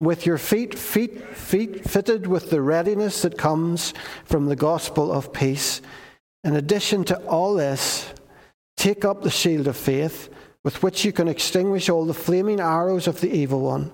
[0.00, 3.94] with your feet, feet, feet fitted with the readiness that comes
[4.24, 5.82] from the gospel of peace.
[6.44, 8.12] In addition to all this,
[8.76, 10.28] take up the shield of faith,
[10.62, 13.90] with which you can extinguish all the flaming arrows of the evil one.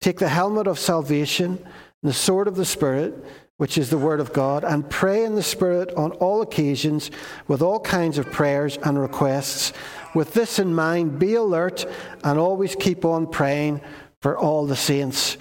[0.00, 1.64] Take the helmet of salvation
[2.04, 3.24] the sword of the Spirit
[3.56, 7.10] which is the Word of God, and pray in the Spirit on all occasions
[7.46, 9.72] with all kinds of prayers and requests.
[10.14, 11.86] With this in mind, be alert
[12.24, 13.80] and always keep on praying
[14.22, 15.36] for all the saints.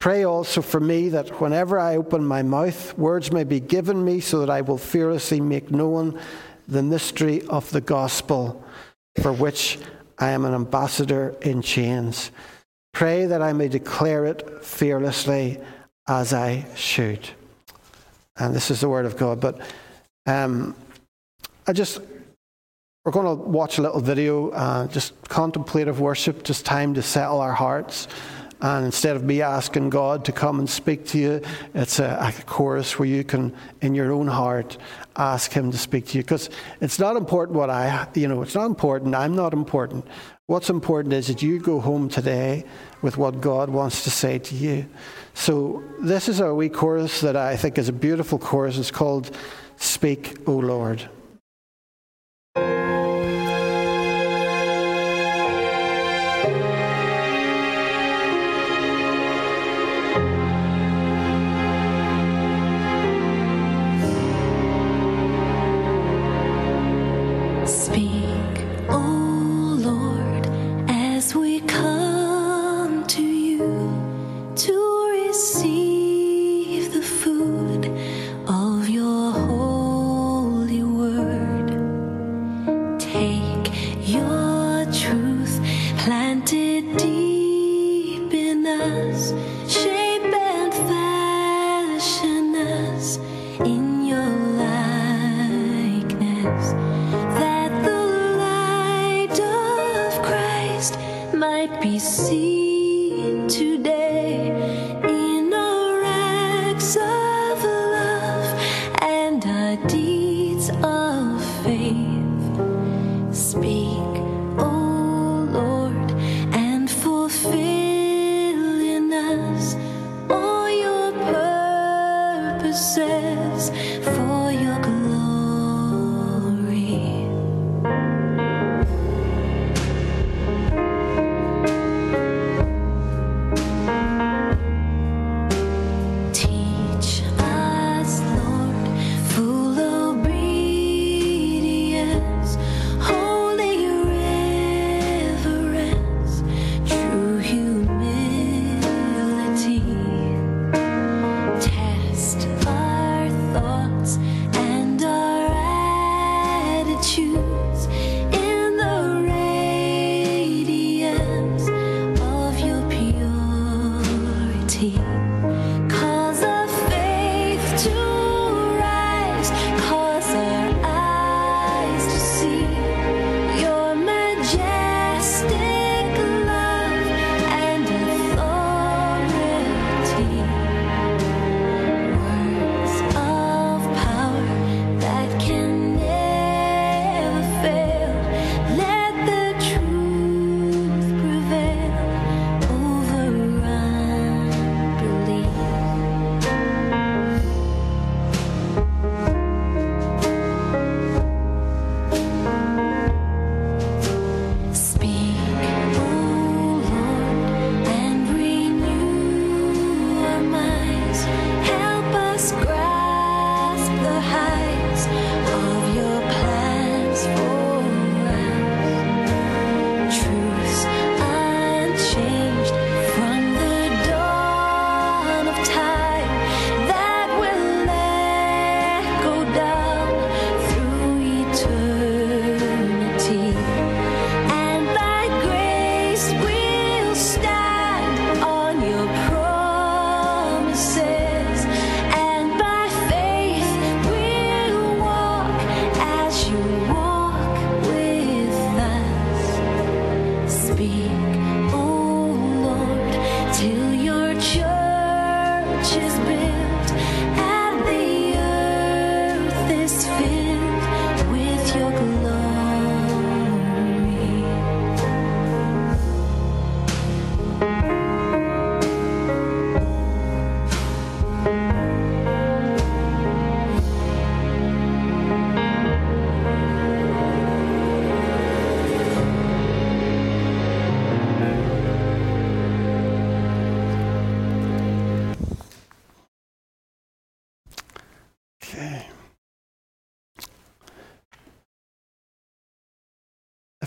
[0.00, 4.20] Pray also for me that whenever I open my mouth, words may be given me
[4.20, 6.18] so that I will fearlessly make known
[6.66, 8.64] the mystery of the gospel,
[9.20, 9.78] for which
[10.18, 12.30] I am an ambassador in chains.
[12.94, 15.60] Pray that I may declare it fearlessly
[16.08, 17.28] as I should.
[18.36, 19.40] And this is the word of God.
[19.40, 19.60] But
[20.26, 20.74] um,
[21.66, 22.00] I just,
[23.04, 27.40] we're going to watch a little video, uh, just contemplative worship, just time to settle
[27.40, 28.08] our hearts.
[28.60, 31.42] And instead of me asking God to come and speak to you,
[31.74, 34.78] it's a, a chorus where you can, in your own heart,
[35.16, 36.22] ask Him to speak to you.
[36.22, 36.48] Because
[36.80, 39.16] it's not important what I, you know, it's not important.
[39.16, 40.06] I'm not important.
[40.46, 42.64] What's important is that you go home today
[43.02, 44.86] with what God wants to say to you.
[45.34, 48.78] So this is our wee chorus that I think is a beautiful chorus.
[48.78, 49.36] It's called
[49.76, 51.08] Speak, O Lord.
[102.02, 102.51] see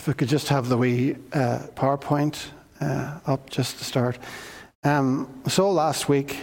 [0.06, 2.46] We could just have the wee uh, PowerPoint
[2.80, 4.18] uh, up just to start.
[4.84, 6.36] Um, saw last week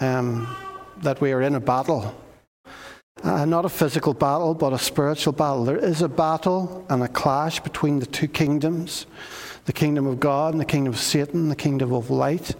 [0.00, 0.54] um,
[0.98, 2.14] that we are in a battle.
[3.22, 5.64] Uh, not a physical battle, but a spiritual battle.
[5.64, 9.06] There is a battle and a clash between the two kingdoms
[9.64, 12.54] the kingdom of God and the kingdom of Satan, the kingdom of light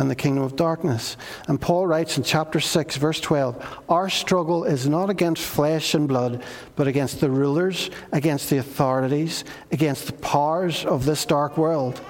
[0.00, 1.18] and the kingdom of darkness.
[1.46, 6.08] And Paul writes in chapter 6, verse 12 Our struggle is not against flesh and
[6.08, 6.42] blood,
[6.74, 12.00] but against the rulers, against the authorities, against the powers of this dark world.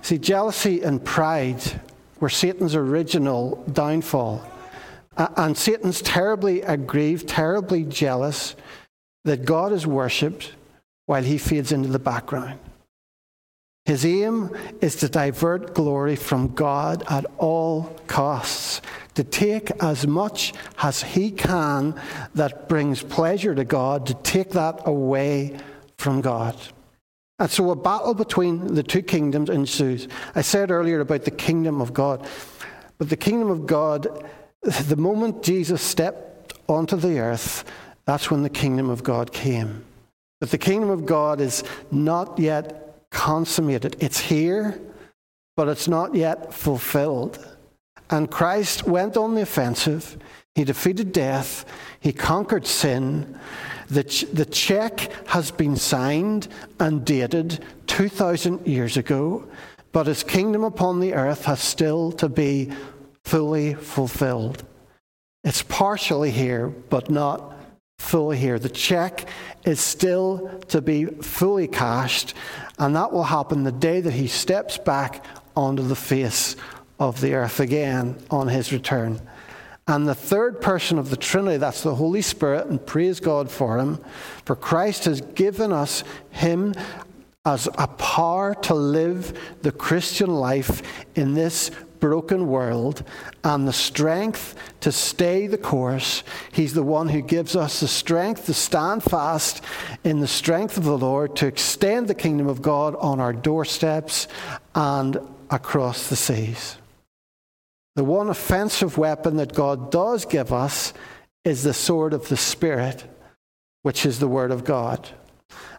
[0.00, 1.60] See, jealousy and pride
[2.20, 4.42] were Satan's original downfall.
[5.18, 8.56] And Satan's terribly aggrieved, terribly jealous
[9.24, 10.52] that God is worshipped
[11.04, 12.58] while he fades into the background.
[13.86, 18.82] His aim is to divert glory from God at all costs,
[19.14, 21.98] to take as much as he can
[22.34, 25.56] that brings pleasure to God, to take that away
[25.98, 26.56] from God.
[27.38, 30.08] And so a battle between the two kingdoms ensues.
[30.34, 32.26] I said earlier about the kingdom of God,
[32.98, 34.08] but the kingdom of God,
[34.62, 37.64] the moment Jesus stepped onto the earth,
[38.04, 39.84] that's when the kingdom of God came.
[40.40, 41.62] But the kingdom of God is
[41.92, 42.85] not yet
[43.26, 43.96] consummated.
[43.98, 44.80] It's here,
[45.56, 47.44] but it's not yet fulfilled.
[48.08, 50.16] And Christ went on the offensive.
[50.54, 51.64] He defeated death.
[51.98, 53.36] He conquered sin.
[53.88, 56.46] The, ch- the check has been signed
[56.78, 59.44] and dated 2,000 years ago,
[59.90, 62.70] but his kingdom upon the earth has still to be
[63.24, 64.62] fully fulfilled.
[65.42, 67.55] It's partially here, but not
[67.98, 68.58] fully here.
[68.58, 69.28] The check
[69.64, 72.34] is still to be fully cashed,
[72.78, 75.24] and that will happen the day that he steps back
[75.56, 76.56] onto the face
[76.98, 79.20] of the earth again on his return.
[79.88, 83.78] And the third person of the Trinity, that's the Holy Spirit, and praise God for
[83.78, 83.98] him.
[84.44, 86.74] For Christ has given us him
[87.44, 90.82] as a power to live the Christian life
[91.14, 91.70] in this
[92.06, 93.02] broken world
[93.42, 96.22] and the strength to stay the course.
[96.52, 99.60] He's the one who gives us the strength to stand fast
[100.04, 104.28] in the strength of the Lord, to extend the kingdom of God on our doorsteps
[104.72, 105.18] and
[105.50, 106.76] across the seas.
[107.96, 110.92] The one offensive weapon that God does give us
[111.44, 113.02] is the sword of the Spirit,
[113.82, 115.08] which is the Word of God.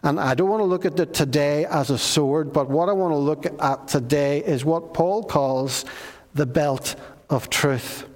[0.02, 2.92] And I don't want to look at it today as a sword, but what I
[2.92, 5.84] want to look at today is what Paul calls
[6.34, 6.96] the belt
[7.30, 8.06] of truth.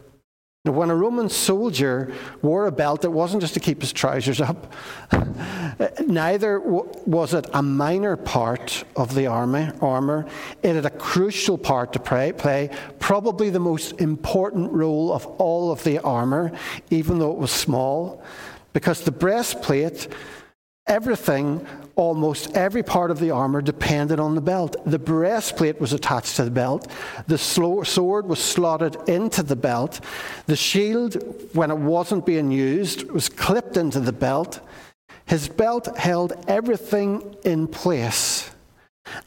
[0.64, 4.40] Now, when a Roman soldier wore a belt, it wasn't just to keep his trousers
[4.40, 4.72] up.
[6.06, 10.24] Neither was it a minor part of the army, armor.
[10.62, 15.82] It had a crucial part to play, probably the most important role of all of
[15.82, 16.52] the armor,
[16.90, 18.22] even though it was small,
[18.72, 20.06] because the breastplate
[20.88, 21.64] Everything,
[21.94, 24.76] almost every part of the armor depended on the belt.
[24.84, 26.90] The breastplate was attached to the belt.
[27.28, 30.00] The sword was slotted into the belt.
[30.46, 31.14] The shield,
[31.54, 34.60] when it wasn't being used, was clipped into the belt.
[35.24, 38.50] His belt held everything in place.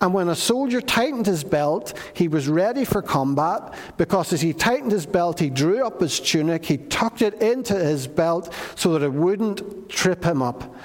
[0.01, 4.53] And when a soldier tightened his belt, he was ready for combat because as he
[4.53, 8.93] tightened his belt, he drew up his tunic, he tucked it into his belt so
[8.93, 10.76] that it wouldn't trip him up.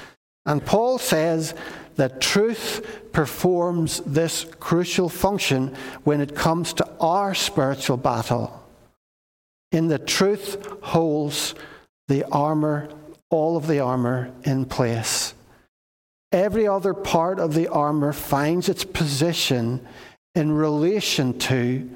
[0.46, 1.54] And Paul says
[1.96, 5.74] that truth performs this crucial function
[6.04, 8.56] when it comes to our spiritual battle.
[9.72, 11.54] In the truth holds
[12.08, 12.88] the armor,
[13.28, 15.34] all of the armor in place.
[16.32, 19.86] Every other part of the armor finds its position
[20.34, 21.90] in relation to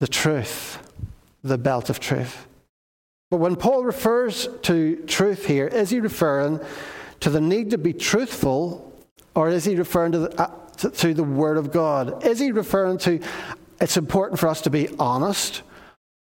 [0.00, 0.78] the truth,
[1.42, 2.46] the belt of truth.
[3.30, 6.60] But when Paul refers to truth here, is he referring
[7.24, 8.92] to the need to be truthful,
[9.34, 12.22] or is he referring to the, uh, to, the Word of God?
[12.22, 13.18] Is he referring to
[13.80, 15.62] it's important for us to be honest,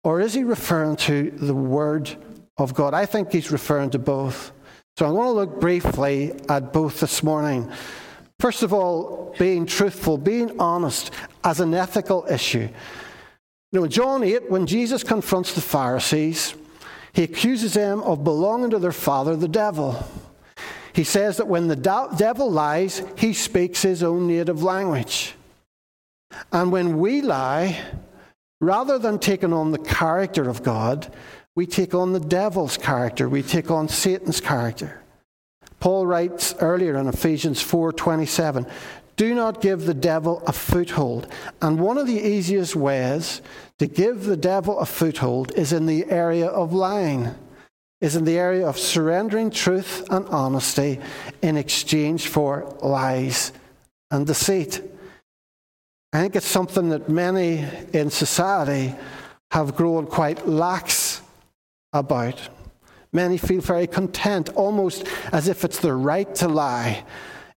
[0.02, 2.16] or is he referring to the Word
[2.56, 2.94] of God?
[2.94, 4.50] I think he's referring to both.
[4.96, 7.70] So I'm going to look briefly at both this morning.
[8.40, 11.10] First of all, being truthful, being honest
[11.44, 12.66] as an ethical issue.
[13.72, 16.54] You know, in John 8, when Jesus confronts the Pharisees,
[17.12, 20.02] he accuses them of belonging to their father, the devil.
[20.98, 25.36] He says that when the devil lies, he speaks his own native language.
[26.50, 27.80] And when we lie,
[28.60, 31.14] rather than taking on the character of God,
[31.54, 35.00] we take on the devil's character, we take on Satan's character.
[35.78, 38.66] Paul writes earlier in Ephesians 4:27,
[39.14, 41.28] "Do not give the devil a foothold."
[41.62, 43.40] And one of the easiest ways
[43.78, 47.36] to give the devil a foothold is in the area of lying
[48.00, 51.00] is in the area of surrendering truth and honesty
[51.42, 53.52] in exchange for lies
[54.10, 54.82] and deceit.
[56.12, 58.94] I think it's something that many in society
[59.50, 61.20] have grown quite lax
[61.92, 62.48] about.
[63.12, 67.04] Many feel very content, almost as if it's their right to lie,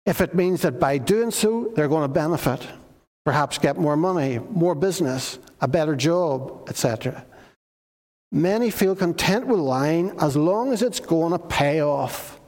[0.05, 2.65] if it means that by doing so they're going to benefit.
[3.23, 7.23] perhaps get more money, more business, a better job, etc.
[8.31, 12.39] Many feel content with lying as long as it's going to pay off,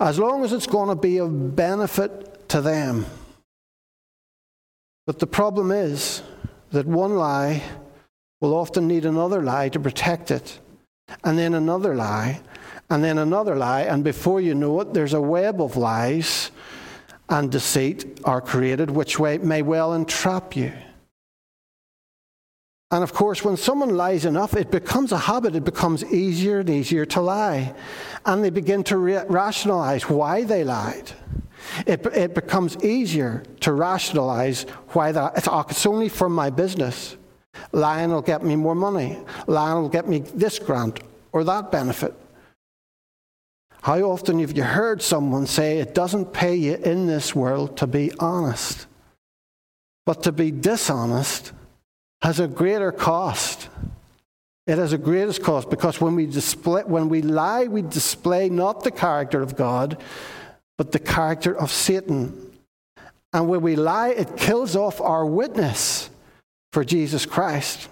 [0.00, 3.06] as long as it's going to be of benefit to them.
[5.06, 6.22] But the problem is
[6.72, 7.62] that one lie
[8.40, 10.58] will often need another lie to protect it,
[11.22, 12.40] and then another lie,
[12.90, 16.50] and then another lie, and before you know it, there's a web of lies
[17.28, 20.72] and deceit are created, which may well entrap you.
[22.90, 25.54] And of course, when someone lies enough, it becomes a habit.
[25.54, 27.74] It becomes easier and easier to lie.
[28.24, 31.12] And they begin to ra- rationalize why they lied.
[31.86, 34.62] It, it becomes easier to rationalize
[34.92, 35.36] why that.
[35.36, 37.16] It's, oh, it's only for my business.
[37.72, 39.18] Lying will get me more money.
[39.46, 41.00] Lying will get me this grant
[41.32, 42.14] or that benefit.
[43.82, 47.86] How often have you heard someone say it doesn't pay you in this world to
[47.86, 48.86] be honest?
[50.06, 51.52] But to be dishonest
[52.22, 53.68] has a greater cost.
[54.66, 58.84] It has a greatest cost because when we, display, when we lie, we display not
[58.84, 60.02] the character of God,
[60.76, 62.52] but the character of Satan.
[63.32, 66.10] And when we lie, it kills off our witness
[66.72, 67.88] for Jesus Christ.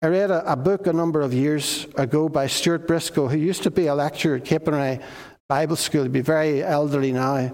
[0.00, 3.64] I read a, a, book a number of years ago by Stuart Briscoe, who used
[3.64, 5.02] to be a lecturer at Capernwray
[5.48, 6.04] Bible School.
[6.04, 7.52] He'd be very elderly now.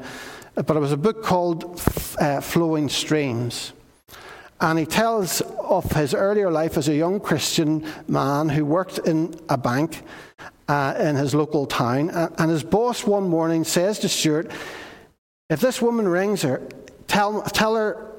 [0.55, 1.81] But it was a book called
[2.21, 3.73] uh, Flowing Streams.
[4.65, 9.39] And he tells of his earlier life as a young Christian man who worked in
[9.51, 10.01] a bank
[10.67, 12.09] uh, in his local town.
[12.09, 14.51] And his boss one morning says to Stuart,
[15.51, 16.67] If this woman rings her,
[17.07, 18.11] tell, tell her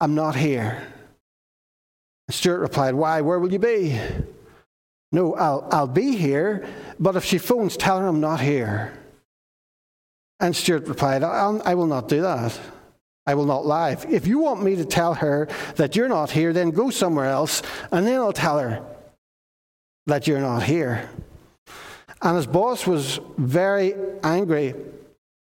[0.00, 0.86] I'm not here.
[2.30, 3.20] Stuart replied, Why?
[3.20, 3.98] Where will you be?
[5.10, 6.64] No, I'll, I'll be here,
[7.00, 8.96] but if she phones, tell her I'm not here.
[10.38, 12.56] And Stuart replied, I will not do that.
[13.28, 13.94] I will not lie.
[14.08, 17.60] If you want me to tell her that you're not here, then go somewhere else,
[17.92, 18.82] and then I'll tell her
[20.06, 21.10] that you're not here.
[22.22, 24.72] And his boss was very angry.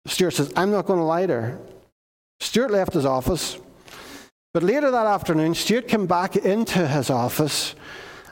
[0.05, 1.59] Stuart says, I'm not going to lie to her.
[2.39, 3.57] Stuart left his office,
[4.53, 7.75] but later that afternoon, Stuart came back into his office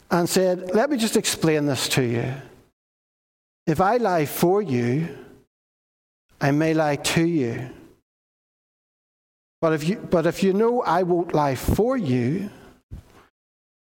[0.09, 2.33] and said, Let me just explain this to you.
[3.67, 5.09] If I lie for you,
[6.39, 7.69] I may lie to you.
[9.61, 12.49] But if you, but if you know I won't lie for you,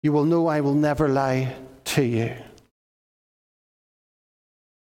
[0.02, 1.54] you will know I will never lie
[1.84, 2.34] to you.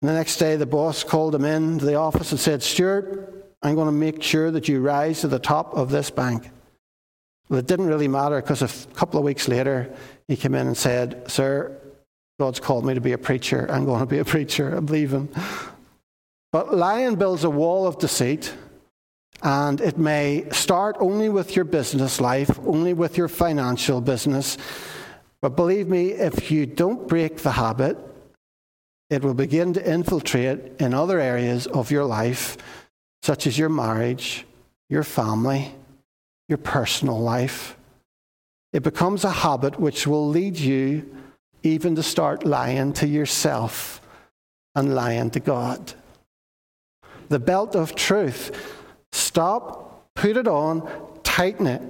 [0.02, 3.46] And the next day, the boss called him in to the office and said, Stuart,
[3.62, 6.50] I'm going to make sure that you rise to the top of this bank.
[7.50, 9.94] Well, it didn't really matter because a couple of weeks later,
[10.30, 11.76] he came in and said, Sir,
[12.40, 13.68] God's called me to be a preacher.
[13.70, 14.78] I'm going to be a preacher.
[14.78, 15.30] I believe him.
[16.54, 18.54] But lying builds a wall of deceit,
[19.42, 24.58] and it may start only with your business life, only with your financial business.
[25.42, 27.98] But believe me, if you don't break the habit,
[29.10, 32.58] it will begin to infiltrate in other areas of your life,
[33.24, 34.46] such as your marriage,
[34.90, 35.74] your family,
[36.48, 37.78] your personal life.
[38.74, 41.16] It becomes a habit which will lead you
[41.64, 44.02] even to start lying to yourself
[44.76, 45.94] and lying to God.
[47.30, 48.78] The belt of truth.
[49.12, 50.88] Stop, put it on,
[51.24, 51.82] tighten it.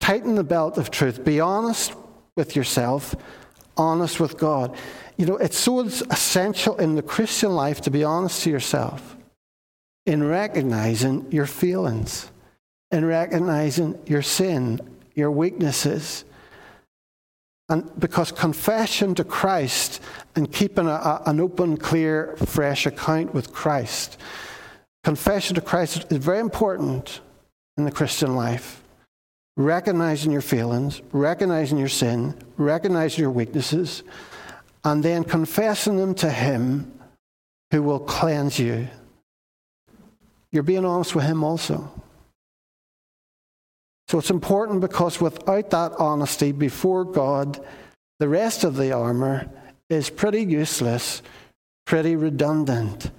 [0.00, 1.24] Tighten the belt of truth.
[1.24, 1.92] Be honest
[2.36, 3.14] with yourself,
[3.76, 4.76] honest with God.
[5.16, 9.16] You know, it's so essential in the Christian life to be honest to yourself
[10.06, 12.30] in recognizing your feelings
[12.90, 14.80] in recognizing your sin,
[15.14, 16.24] your weaknesses.
[17.68, 20.00] And because confession to Christ
[20.34, 24.16] and keeping a, a, an open, clear, fresh account with Christ,
[25.04, 27.20] confession to Christ is very important
[27.76, 28.82] in the Christian life.
[29.56, 34.04] Recognizing your feelings, recognizing your sin, recognizing your weaknesses,
[34.84, 36.92] and then confessing them to Him
[37.72, 38.88] who will cleanse you.
[40.52, 41.90] You're being honest with Him also.
[44.08, 47.62] So it's important because without that honesty before God,
[48.18, 49.50] the rest of the armor
[49.90, 51.22] is pretty useless,
[51.84, 53.10] pretty redundant,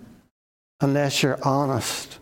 [0.82, 2.20] unless you're honest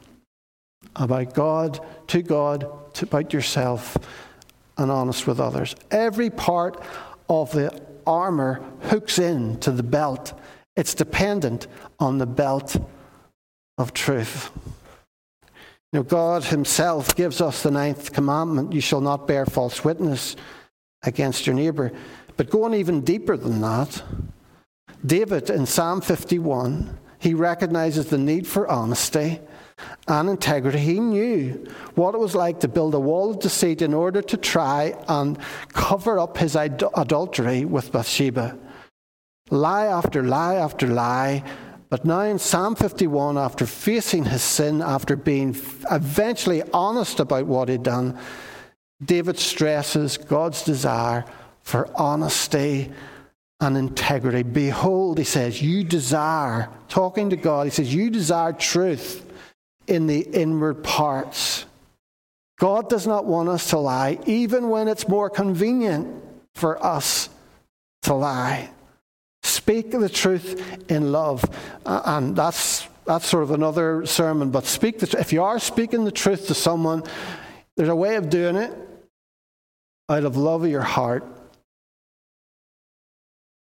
[0.95, 3.97] about God, to God, to, about yourself,
[4.77, 5.75] and honest with others.
[5.91, 6.81] Every part
[7.29, 10.33] of the armor hooks in to the belt.
[10.75, 11.67] It's dependent
[11.99, 12.77] on the belt
[13.77, 14.51] of truth.
[15.91, 20.35] You know, God Himself gives us the ninth commandment you shall not bear false witness
[21.03, 21.91] against your neighbor.
[22.35, 24.03] But going even deeper than that,
[25.05, 29.39] David in Psalm 51, he recognizes the need for honesty
[30.07, 30.79] and integrity.
[30.79, 34.37] He knew what it was like to build a wall of deceit in order to
[34.37, 35.37] try and
[35.73, 38.57] cover up his adultery with Bathsheba.
[39.49, 41.43] Lie after lie after lie.
[41.89, 45.55] But now in Psalm 51, after facing his sin, after being
[45.89, 48.19] eventually honest about what he'd done,
[49.03, 51.23] David stresses God's desire
[51.61, 52.91] for honesty
[53.59, 54.43] and integrity.
[54.43, 59.25] Behold, he says, you desire, talking to God, he says, you desire truth
[59.87, 61.65] in the inward parts.
[62.59, 66.23] God does not want us to lie, even when it's more convenient
[66.55, 67.29] for us
[68.03, 68.69] to lie.
[69.43, 71.45] Speak the truth in love.
[71.85, 76.11] And that's, that's sort of another sermon, but speak the, if you are speaking the
[76.11, 77.03] truth to someone,
[77.75, 78.73] there's a way of doing it
[80.09, 81.23] out of love of your heart.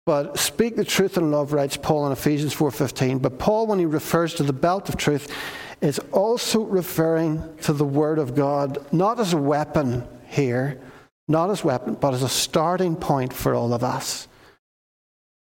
[0.04, 3.22] But speak the truth in love, writes Paul in Ephesians 4.15.
[3.22, 5.32] But Paul, when he refers to the belt of truth,
[5.80, 10.80] is also referring to the Word of God, not as a weapon here,
[11.28, 14.26] not as weapon, but as a starting point for all of us.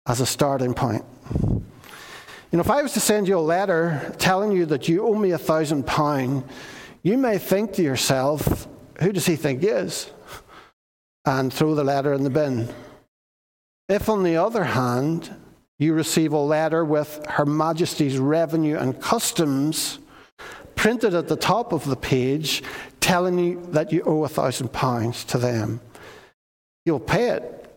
[0.07, 1.03] As a starting point.
[1.34, 5.16] You know, if I was to send you a letter telling you that you owe
[5.16, 6.43] me a thousand pounds,
[7.01, 8.68] you may think to yourself,
[8.99, 10.12] who does he think he is?
[11.26, 12.68] And throw the letter in the bin.
[13.91, 15.35] If, on the other hand,
[15.77, 19.99] you receive a letter with Her Majesty's Revenue and Customs
[20.75, 22.63] printed at the top of the page
[23.01, 25.81] telling you that you owe a thousand pounds to them.
[26.85, 27.75] You'll pay it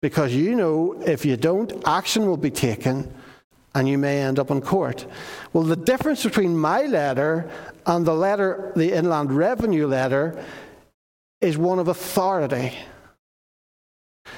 [0.00, 3.12] because you know if you don't, action will be taken
[3.74, 5.06] and you may end up in court.
[5.52, 7.50] Well, the difference between my letter
[7.84, 10.40] and the letter, the Inland Revenue letter,
[11.40, 12.78] is one of authority.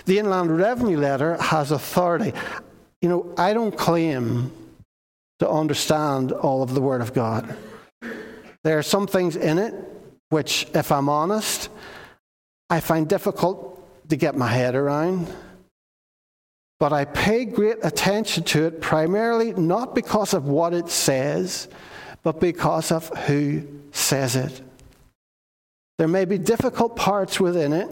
[0.04, 2.32] The Inland Revenue letter has authority.
[3.00, 4.52] You know, I don't claim
[5.38, 7.56] to understand all of the Word of God.
[8.64, 9.74] There are some things in it
[10.28, 11.68] which, if I'm honest,
[12.70, 15.26] I find difficult to get my head around.
[16.80, 21.68] But I pay great attention to it primarily not because of what it says,
[22.22, 24.62] but because of who says it.
[25.98, 27.88] There may be difficult parts within it,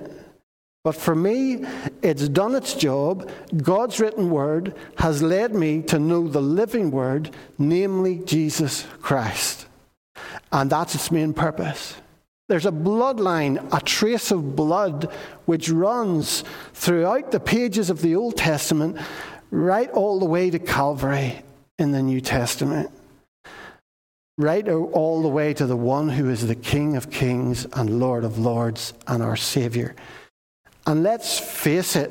[0.82, 1.64] but for me,
[2.02, 3.30] it's done its job.
[3.56, 9.66] God's written word has led me to know the living word, namely Jesus Christ.
[10.50, 11.96] And that's its main purpose.
[12.48, 15.12] There's a bloodline, a trace of blood,
[15.44, 18.96] which runs throughout the pages of the Old Testament,
[19.50, 21.42] right all the way to Calvary
[21.78, 22.90] in the New Testament.
[24.38, 28.24] Right all the way to the one who is the King of Kings and Lord
[28.24, 29.94] of Lords and our Savior.
[30.90, 32.10] And let's face it,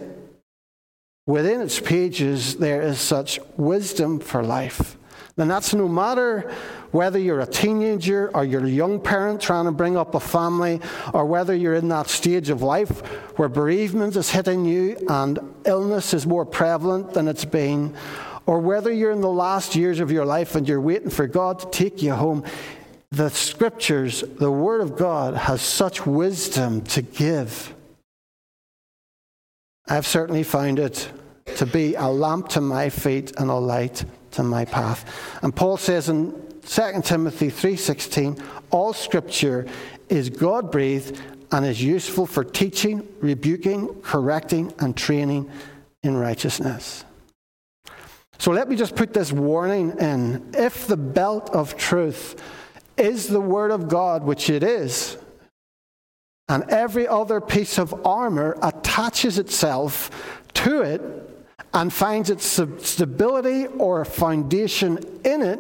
[1.27, 4.95] within its pages, there is such wisdom for life.
[5.35, 6.49] And that's no matter
[6.91, 10.79] whether you're a teenager or you're a young parent trying to bring up a family,
[11.13, 13.01] or whether you're in that stage of life
[13.37, 17.93] where bereavement is hitting you and illness is more prevalent than it's been,
[18.45, 21.59] or whether you're in the last years of your life and you're waiting for God
[21.59, 22.45] to take you home.
[23.11, 27.75] The scriptures, the Word of God, has such wisdom to give.
[29.89, 31.09] I've certainly found it
[31.55, 35.03] to be a lamp to my feet and a light to my path.
[35.41, 36.31] And Paul says in
[36.63, 39.65] 2 Timothy 3:16, all scripture
[40.07, 41.19] is God-breathed
[41.51, 45.49] and is useful for teaching, rebuking, correcting and training
[46.03, 47.03] in righteousness.
[48.37, 50.51] So let me just put this warning in.
[50.53, 52.41] If the belt of truth
[52.95, 55.17] is the word of God, which it is,
[56.49, 60.09] and every other piece of armor attaches itself
[60.55, 61.01] to it
[61.73, 65.59] and finds its stability or foundation in it,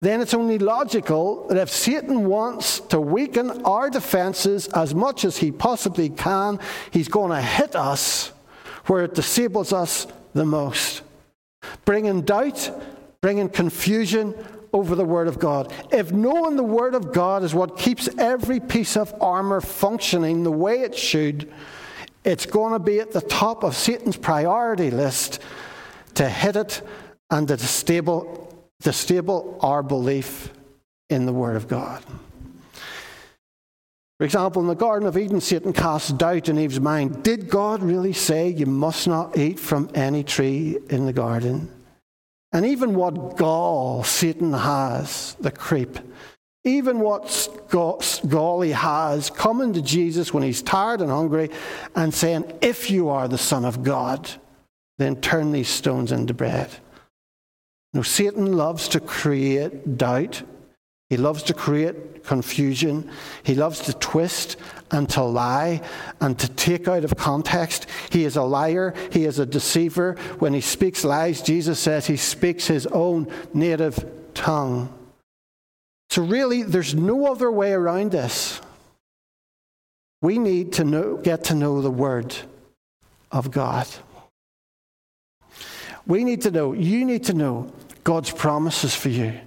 [0.00, 5.36] then it's only logical that if Satan wants to weaken our defenses as much as
[5.36, 6.58] he possibly can,
[6.90, 8.32] he's going to hit us
[8.86, 11.02] where it disables us the most,
[11.84, 12.70] bringing doubt,
[13.20, 14.34] bringing confusion,
[14.72, 15.72] over the Word of God.
[15.90, 20.52] If knowing the Word of God is what keeps every piece of armor functioning the
[20.52, 21.52] way it should,
[22.24, 25.40] it's going to be at the top of Satan's priority list
[26.14, 26.82] to hit it
[27.30, 30.52] and to disable, disable our belief
[31.10, 32.02] in the Word of God.
[34.18, 37.24] For example, in the Garden of Eden, Satan cast doubt in Eve's mind.
[37.24, 41.68] Did God really say you must not eat from any tree in the garden?
[42.52, 45.98] And even what gall Satan has, the creep,
[46.64, 51.50] even what gall he has coming to Jesus when he's tired and hungry
[51.96, 54.30] and saying, If you are the Son of God,
[54.98, 56.70] then turn these stones into bread.
[57.94, 60.42] Now, Satan loves to create doubt
[61.12, 63.10] He loves to create confusion.
[63.42, 64.56] He loves to twist
[64.90, 65.82] and to lie
[66.22, 67.86] and to take out of context.
[68.08, 68.94] He is a liar.
[69.10, 70.14] He is a deceiver.
[70.38, 74.88] When he speaks lies, Jesus says he speaks his own native tongue.
[76.08, 78.62] So, really, there's no other way around this.
[80.22, 82.34] We need to know, get to know the Word
[83.30, 83.86] of God.
[86.06, 87.70] We need to know, you need to know
[88.02, 89.38] God's promises for you.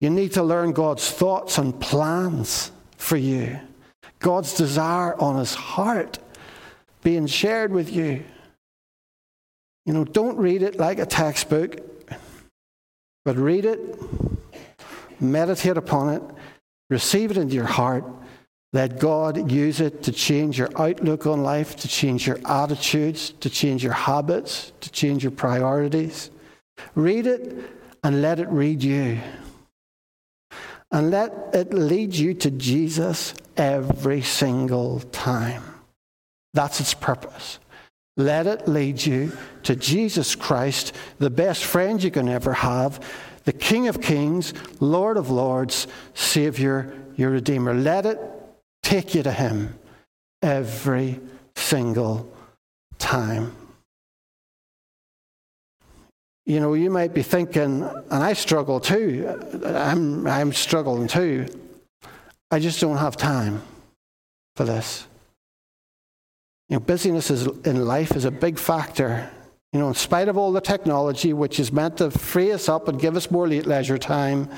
[0.00, 3.58] You need to learn God's thoughts and plans for you,
[4.20, 6.18] God's desire on his heart
[7.02, 8.22] being shared with you.
[9.86, 11.80] You know, don't read it like a textbook,
[13.24, 13.80] but read it,
[15.20, 16.22] meditate upon it,
[16.90, 18.04] receive it into your heart.
[18.74, 23.48] Let God use it to change your outlook on life, to change your attitudes, to
[23.48, 26.30] change your habits, to change your priorities.
[26.94, 27.56] Read it
[28.04, 29.18] and let it read you
[30.90, 35.62] and let it lead you to Jesus every single time.
[36.54, 37.58] That's its purpose.
[38.16, 39.32] Let it lead you
[39.62, 43.04] to Jesus Christ, the best friend you can ever have,
[43.44, 47.74] the King of Kings, Lord of Lords, Savior, your Redeemer.
[47.74, 48.18] Let it
[48.82, 49.78] take you to Him
[50.42, 51.20] every
[51.54, 52.32] single
[52.98, 53.54] time.
[56.48, 61.46] You know, you might be thinking, and I struggle too, I'm, I'm struggling too.
[62.50, 63.60] I just don't have time
[64.56, 65.06] for this.
[66.70, 69.28] You know, busyness is, in life is a big factor.
[69.74, 72.88] You know, in spite of all the technology, which is meant to free us up
[72.88, 74.48] and give us more leisure time,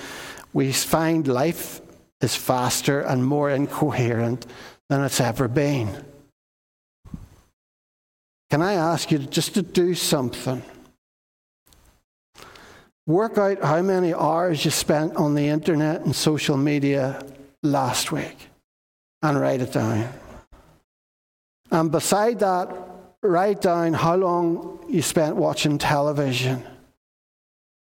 [0.53, 1.81] we find life
[2.21, 4.47] is faster and more incoherent
[4.89, 6.05] than it's ever been.
[8.49, 10.63] Can I ask you just to do something?
[13.11, 17.21] Work out how many hours you spent on the internet and social media
[17.61, 18.37] last week
[19.21, 20.13] and write it down.
[21.73, 22.73] And beside that,
[23.21, 26.65] write down how long you spent watching television.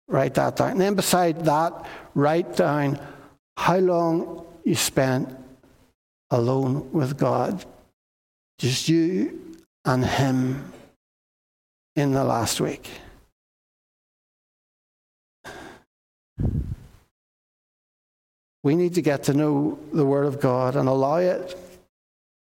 [0.08, 0.74] Write that down.
[0.74, 1.74] And then beside that,
[2.14, 3.00] write down
[3.58, 5.36] how long you spent
[6.30, 7.66] alone with God.
[8.60, 10.72] Just you and Him
[11.96, 12.88] in the last week.
[18.66, 21.56] We need to get to know the Word of God and allow it,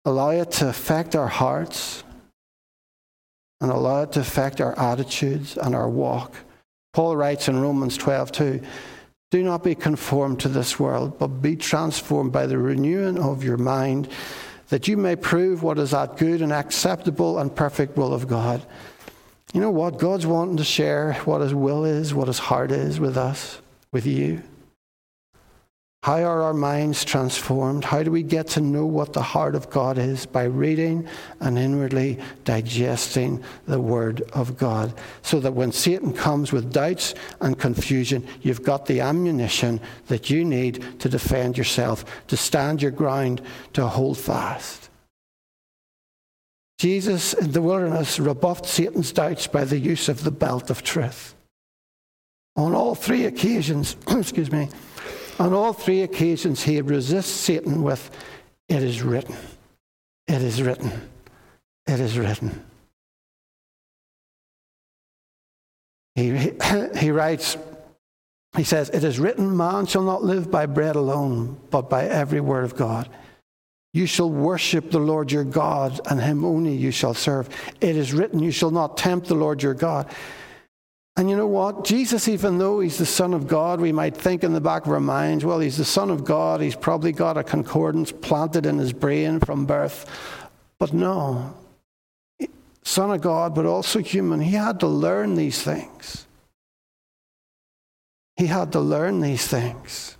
[0.04, 2.02] allow it to affect our hearts
[3.60, 6.34] and allow it to affect our attitudes and our walk.
[6.92, 8.60] Paul writes in Romans 12, 2,
[9.30, 13.56] Do not be conformed to this world, but be transformed by the renewing of your
[13.56, 14.08] mind,
[14.70, 18.60] that you may prove what is that good and acceptable and perfect will of God.
[19.54, 19.98] You know what?
[19.98, 23.60] God's wanting to share what his will is, what his heart is with us,
[23.92, 24.42] with you.
[26.04, 27.84] How are our minds transformed?
[27.84, 30.26] How do we get to know what the heart of God is?
[30.26, 31.08] By reading
[31.40, 34.94] and inwardly digesting the Word of God.
[35.22, 40.44] So that when Satan comes with doubts and confusion, you've got the ammunition that you
[40.44, 44.88] need to defend yourself, to stand your ground, to hold fast.
[46.78, 51.34] Jesus in the wilderness rebuffed Satan's doubts by the use of the belt of truth.
[52.58, 54.68] On all three occasions, excuse me,
[55.38, 58.10] on all three occasions, he resists Satan with,
[58.68, 59.36] It is written.
[60.26, 60.90] It is written.
[61.86, 62.64] It is written.
[66.16, 66.52] He, he,
[66.96, 67.56] he writes,
[68.56, 72.40] he says, It is written, man shall not live by bread alone, but by every
[72.40, 73.08] word of God.
[73.94, 77.48] You shall worship the Lord your God, and him only you shall serve.
[77.80, 80.12] It is written, You shall not tempt the Lord your God.
[81.18, 81.84] And you know what?
[81.84, 84.92] Jesus, even though he's the Son of God, we might think in the back of
[84.92, 86.60] our minds, well, he's the Son of God.
[86.60, 90.06] He's probably got a concordance planted in his brain from birth.
[90.78, 91.54] But no,
[92.84, 94.40] Son of God, but also human.
[94.40, 96.24] He had to learn these things.
[98.36, 100.16] He had to learn these things.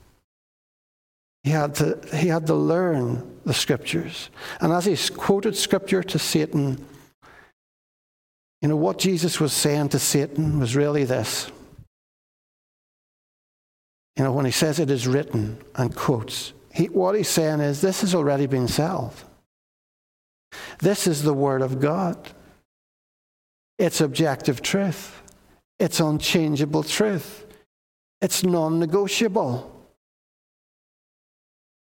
[1.44, 4.30] He had to, he had to learn the scriptures.
[4.60, 6.84] And as he quoted scripture to Satan,
[8.60, 11.50] you know, what Jesus was saying to Satan was really this.
[14.16, 17.80] You know, when he says it is written and quotes, he, what he's saying is
[17.80, 19.14] this has already been settled.
[20.80, 22.16] This is the Word of God.
[23.78, 25.22] It's objective truth,
[25.78, 27.46] it's unchangeable truth,
[28.20, 29.74] it's non negotiable.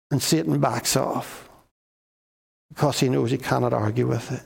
[0.09, 1.49] And Satan backs off
[2.69, 4.43] because he knows he cannot argue with it.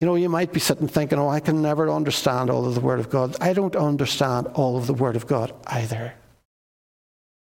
[0.00, 2.80] You know, you might be sitting thinking, oh, I can never understand all of the
[2.80, 3.36] Word of God.
[3.40, 6.14] I don't understand all of the Word of God either.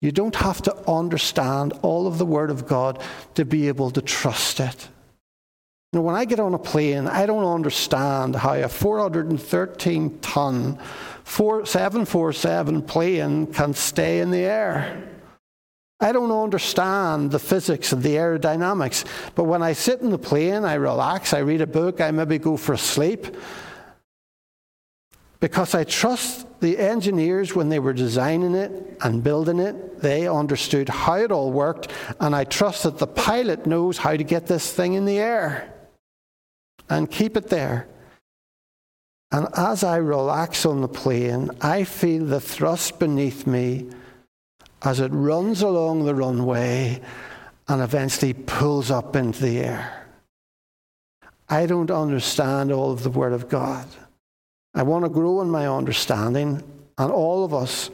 [0.00, 3.02] You don't have to understand all of the Word of God
[3.34, 4.88] to be able to trust it.
[5.92, 10.78] Now, when I get on a plane, I don't understand how a 413 ton
[11.24, 15.15] 747 plane can stay in the air.
[15.99, 20.64] I don't understand the physics of the aerodynamics, but when I sit in the plane,
[20.64, 23.26] I relax, I read a book, I maybe go for a sleep.
[25.40, 30.88] Because I trust the engineers when they were designing it and building it, they understood
[30.88, 31.90] how it all worked,
[32.20, 35.72] and I trust that the pilot knows how to get this thing in the air
[36.90, 37.88] and keep it there.
[39.32, 43.88] And as I relax on the plane, I feel the thrust beneath me
[44.82, 47.00] as it runs along the runway
[47.68, 50.06] and eventually pulls up into the air.
[51.48, 53.86] I don't understand all of the Word of God.
[54.74, 56.62] I want to grow in my understanding,
[56.98, 57.90] and all of us,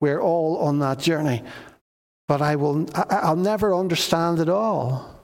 [0.00, 1.42] we're all on that journey.
[2.28, 5.14] But I will, I'll never understand it all,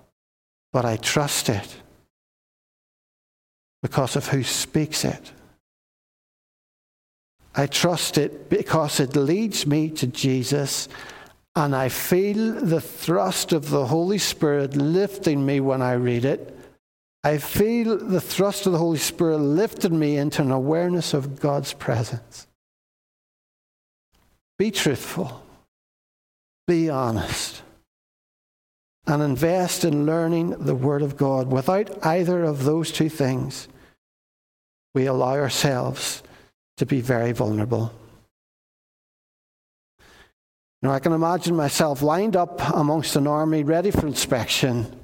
[0.73, 1.77] but I trust it
[3.83, 5.33] because of who speaks it.
[7.55, 10.89] I trust it because it leads me to Jesus,
[11.55, 16.57] and I feel the thrust of the Holy Spirit lifting me when I read it.
[17.25, 21.73] I feel the thrust of the Holy Spirit lifting me into an awareness of God's
[21.75, 22.47] presence.
[24.59, 25.43] Be truthful,
[26.67, 27.63] be honest,
[29.07, 31.53] and invest in learning the Word of God.
[31.53, 33.69] Without either of those two things,
[34.95, 36.23] we allow ourselves
[36.77, 37.93] to be very vulnerable.
[40.83, 44.99] Now, I can imagine myself lined up amongst an army ready for inspection,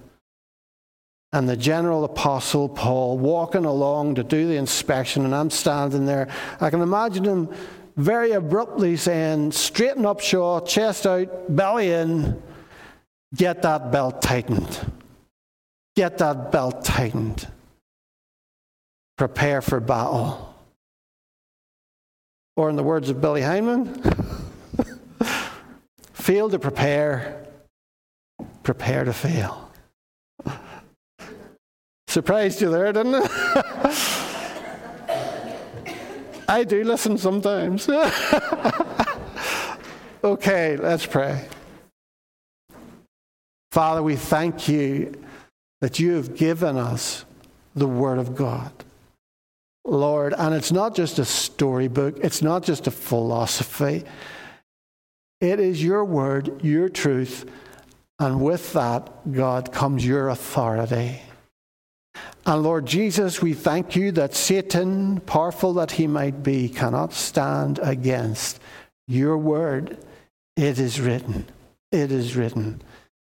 [1.32, 6.28] and the general apostle Paul walking along to do the inspection, and I'm standing there.
[6.60, 7.54] I can imagine him
[7.96, 12.42] very abruptly saying, Straighten up, Shaw, chest out, belly in,
[13.34, 14.92] get that belt tightened.
[15.94, 17.46] Get that belt tightened
[19.18, 20.54] prepare for battle.
[22.58, 24.02] Or, in the words of Billy Heineman,
[26.12, 27.46] fail to prepare,
[28.64, 29.70] prepare to fail.
[32.08, 33.30] Surprised you there, didn't it?
[36.48, 37.88] I do listen sometimes.
[40.24, 41.46] okay, let's pray.
[43.70, 45.14] Father, we thank you
[45.80, 47.24] that you have given us
[47.76, 48.72] the Word of God.
[49.84, 50.34] Lord.
[50.36, 54.04] And it's not just a storybook, it's not just a philosophy.
[55.40, 57.44] It is your word, your truth,
[58.18, 61.22] and with that, God, comes your authority.
[62.44, 67.78] And Lord Jesus, we thank you that Satan, powerful that he might be, cannot stand
[67.80, 68.58] against
[69.06, 69.98] your word.
[70.56, 71.46] It is written.
[71.92, 72.82] It is written.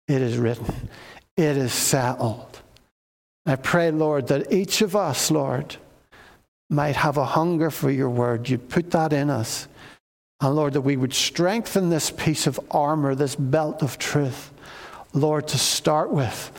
[0.07, 0.89] It is written.
[1.35, 2.59] It is settled.
[3.45, 5.77] I pray, Lord, that each of us, Lord,
[6.73, 8.49] might have a hunger for your word.
[8.49, 9.67] You'd put that in us.
[10.41, 14.51] And Lord, that we would strengthen this piece of armor, this belt of truth,
[15.13, 16.51] Lord, to start with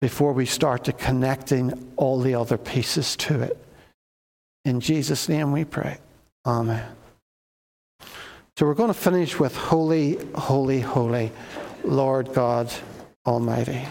[0.00, 3.58] before we start to connecting all the other pieces to it.
[4.64, 5.98] In Jesus' name we pray.
[6.46, 6.84] Amen.
[8.56, 11.32] So we're going to finish with Holy, Holy, Holy,
[11.84, 12.72] Lord God
[13.26, 13.86] Almighty.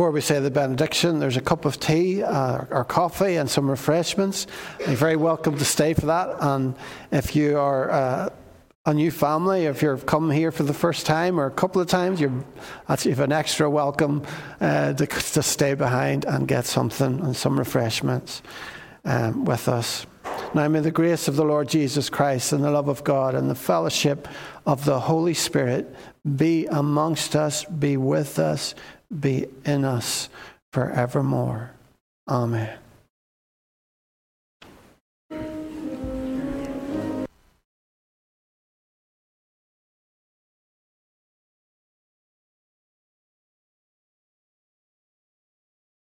[0.00, 3.68] Before we say the benediction, there's a cup of tea uh, or coffee and some
[3.68, 4.46] refreshments.
[4.78, 6.36] You're very welcome to stay for that.
[6.40, 6.74] And
[7.12, 8.30] if you are uh,
[8.86, 11.88] a new family, if you've come here for the first time or a couple of
[11.88, 12.32] times, you're,
[12.88, 14.24] an extra welcome
[14.62, 18.40] uh, to, to, stay behind and get something and some refreshments
[19.04, 20.06] um, with us.
[20.54, 23.50] Now, may the grace of the Lord Jesus Christ and the love of God and
[23.50, 24.28] the fellowship
[24.64, 25.94] of the Holy Spirit
[26.36, 28.74] be amongst us, be with us,
[29.18, 30.28] be in us
[30.72, 31.72] forevermore.
[32.28, 32.78] Amen.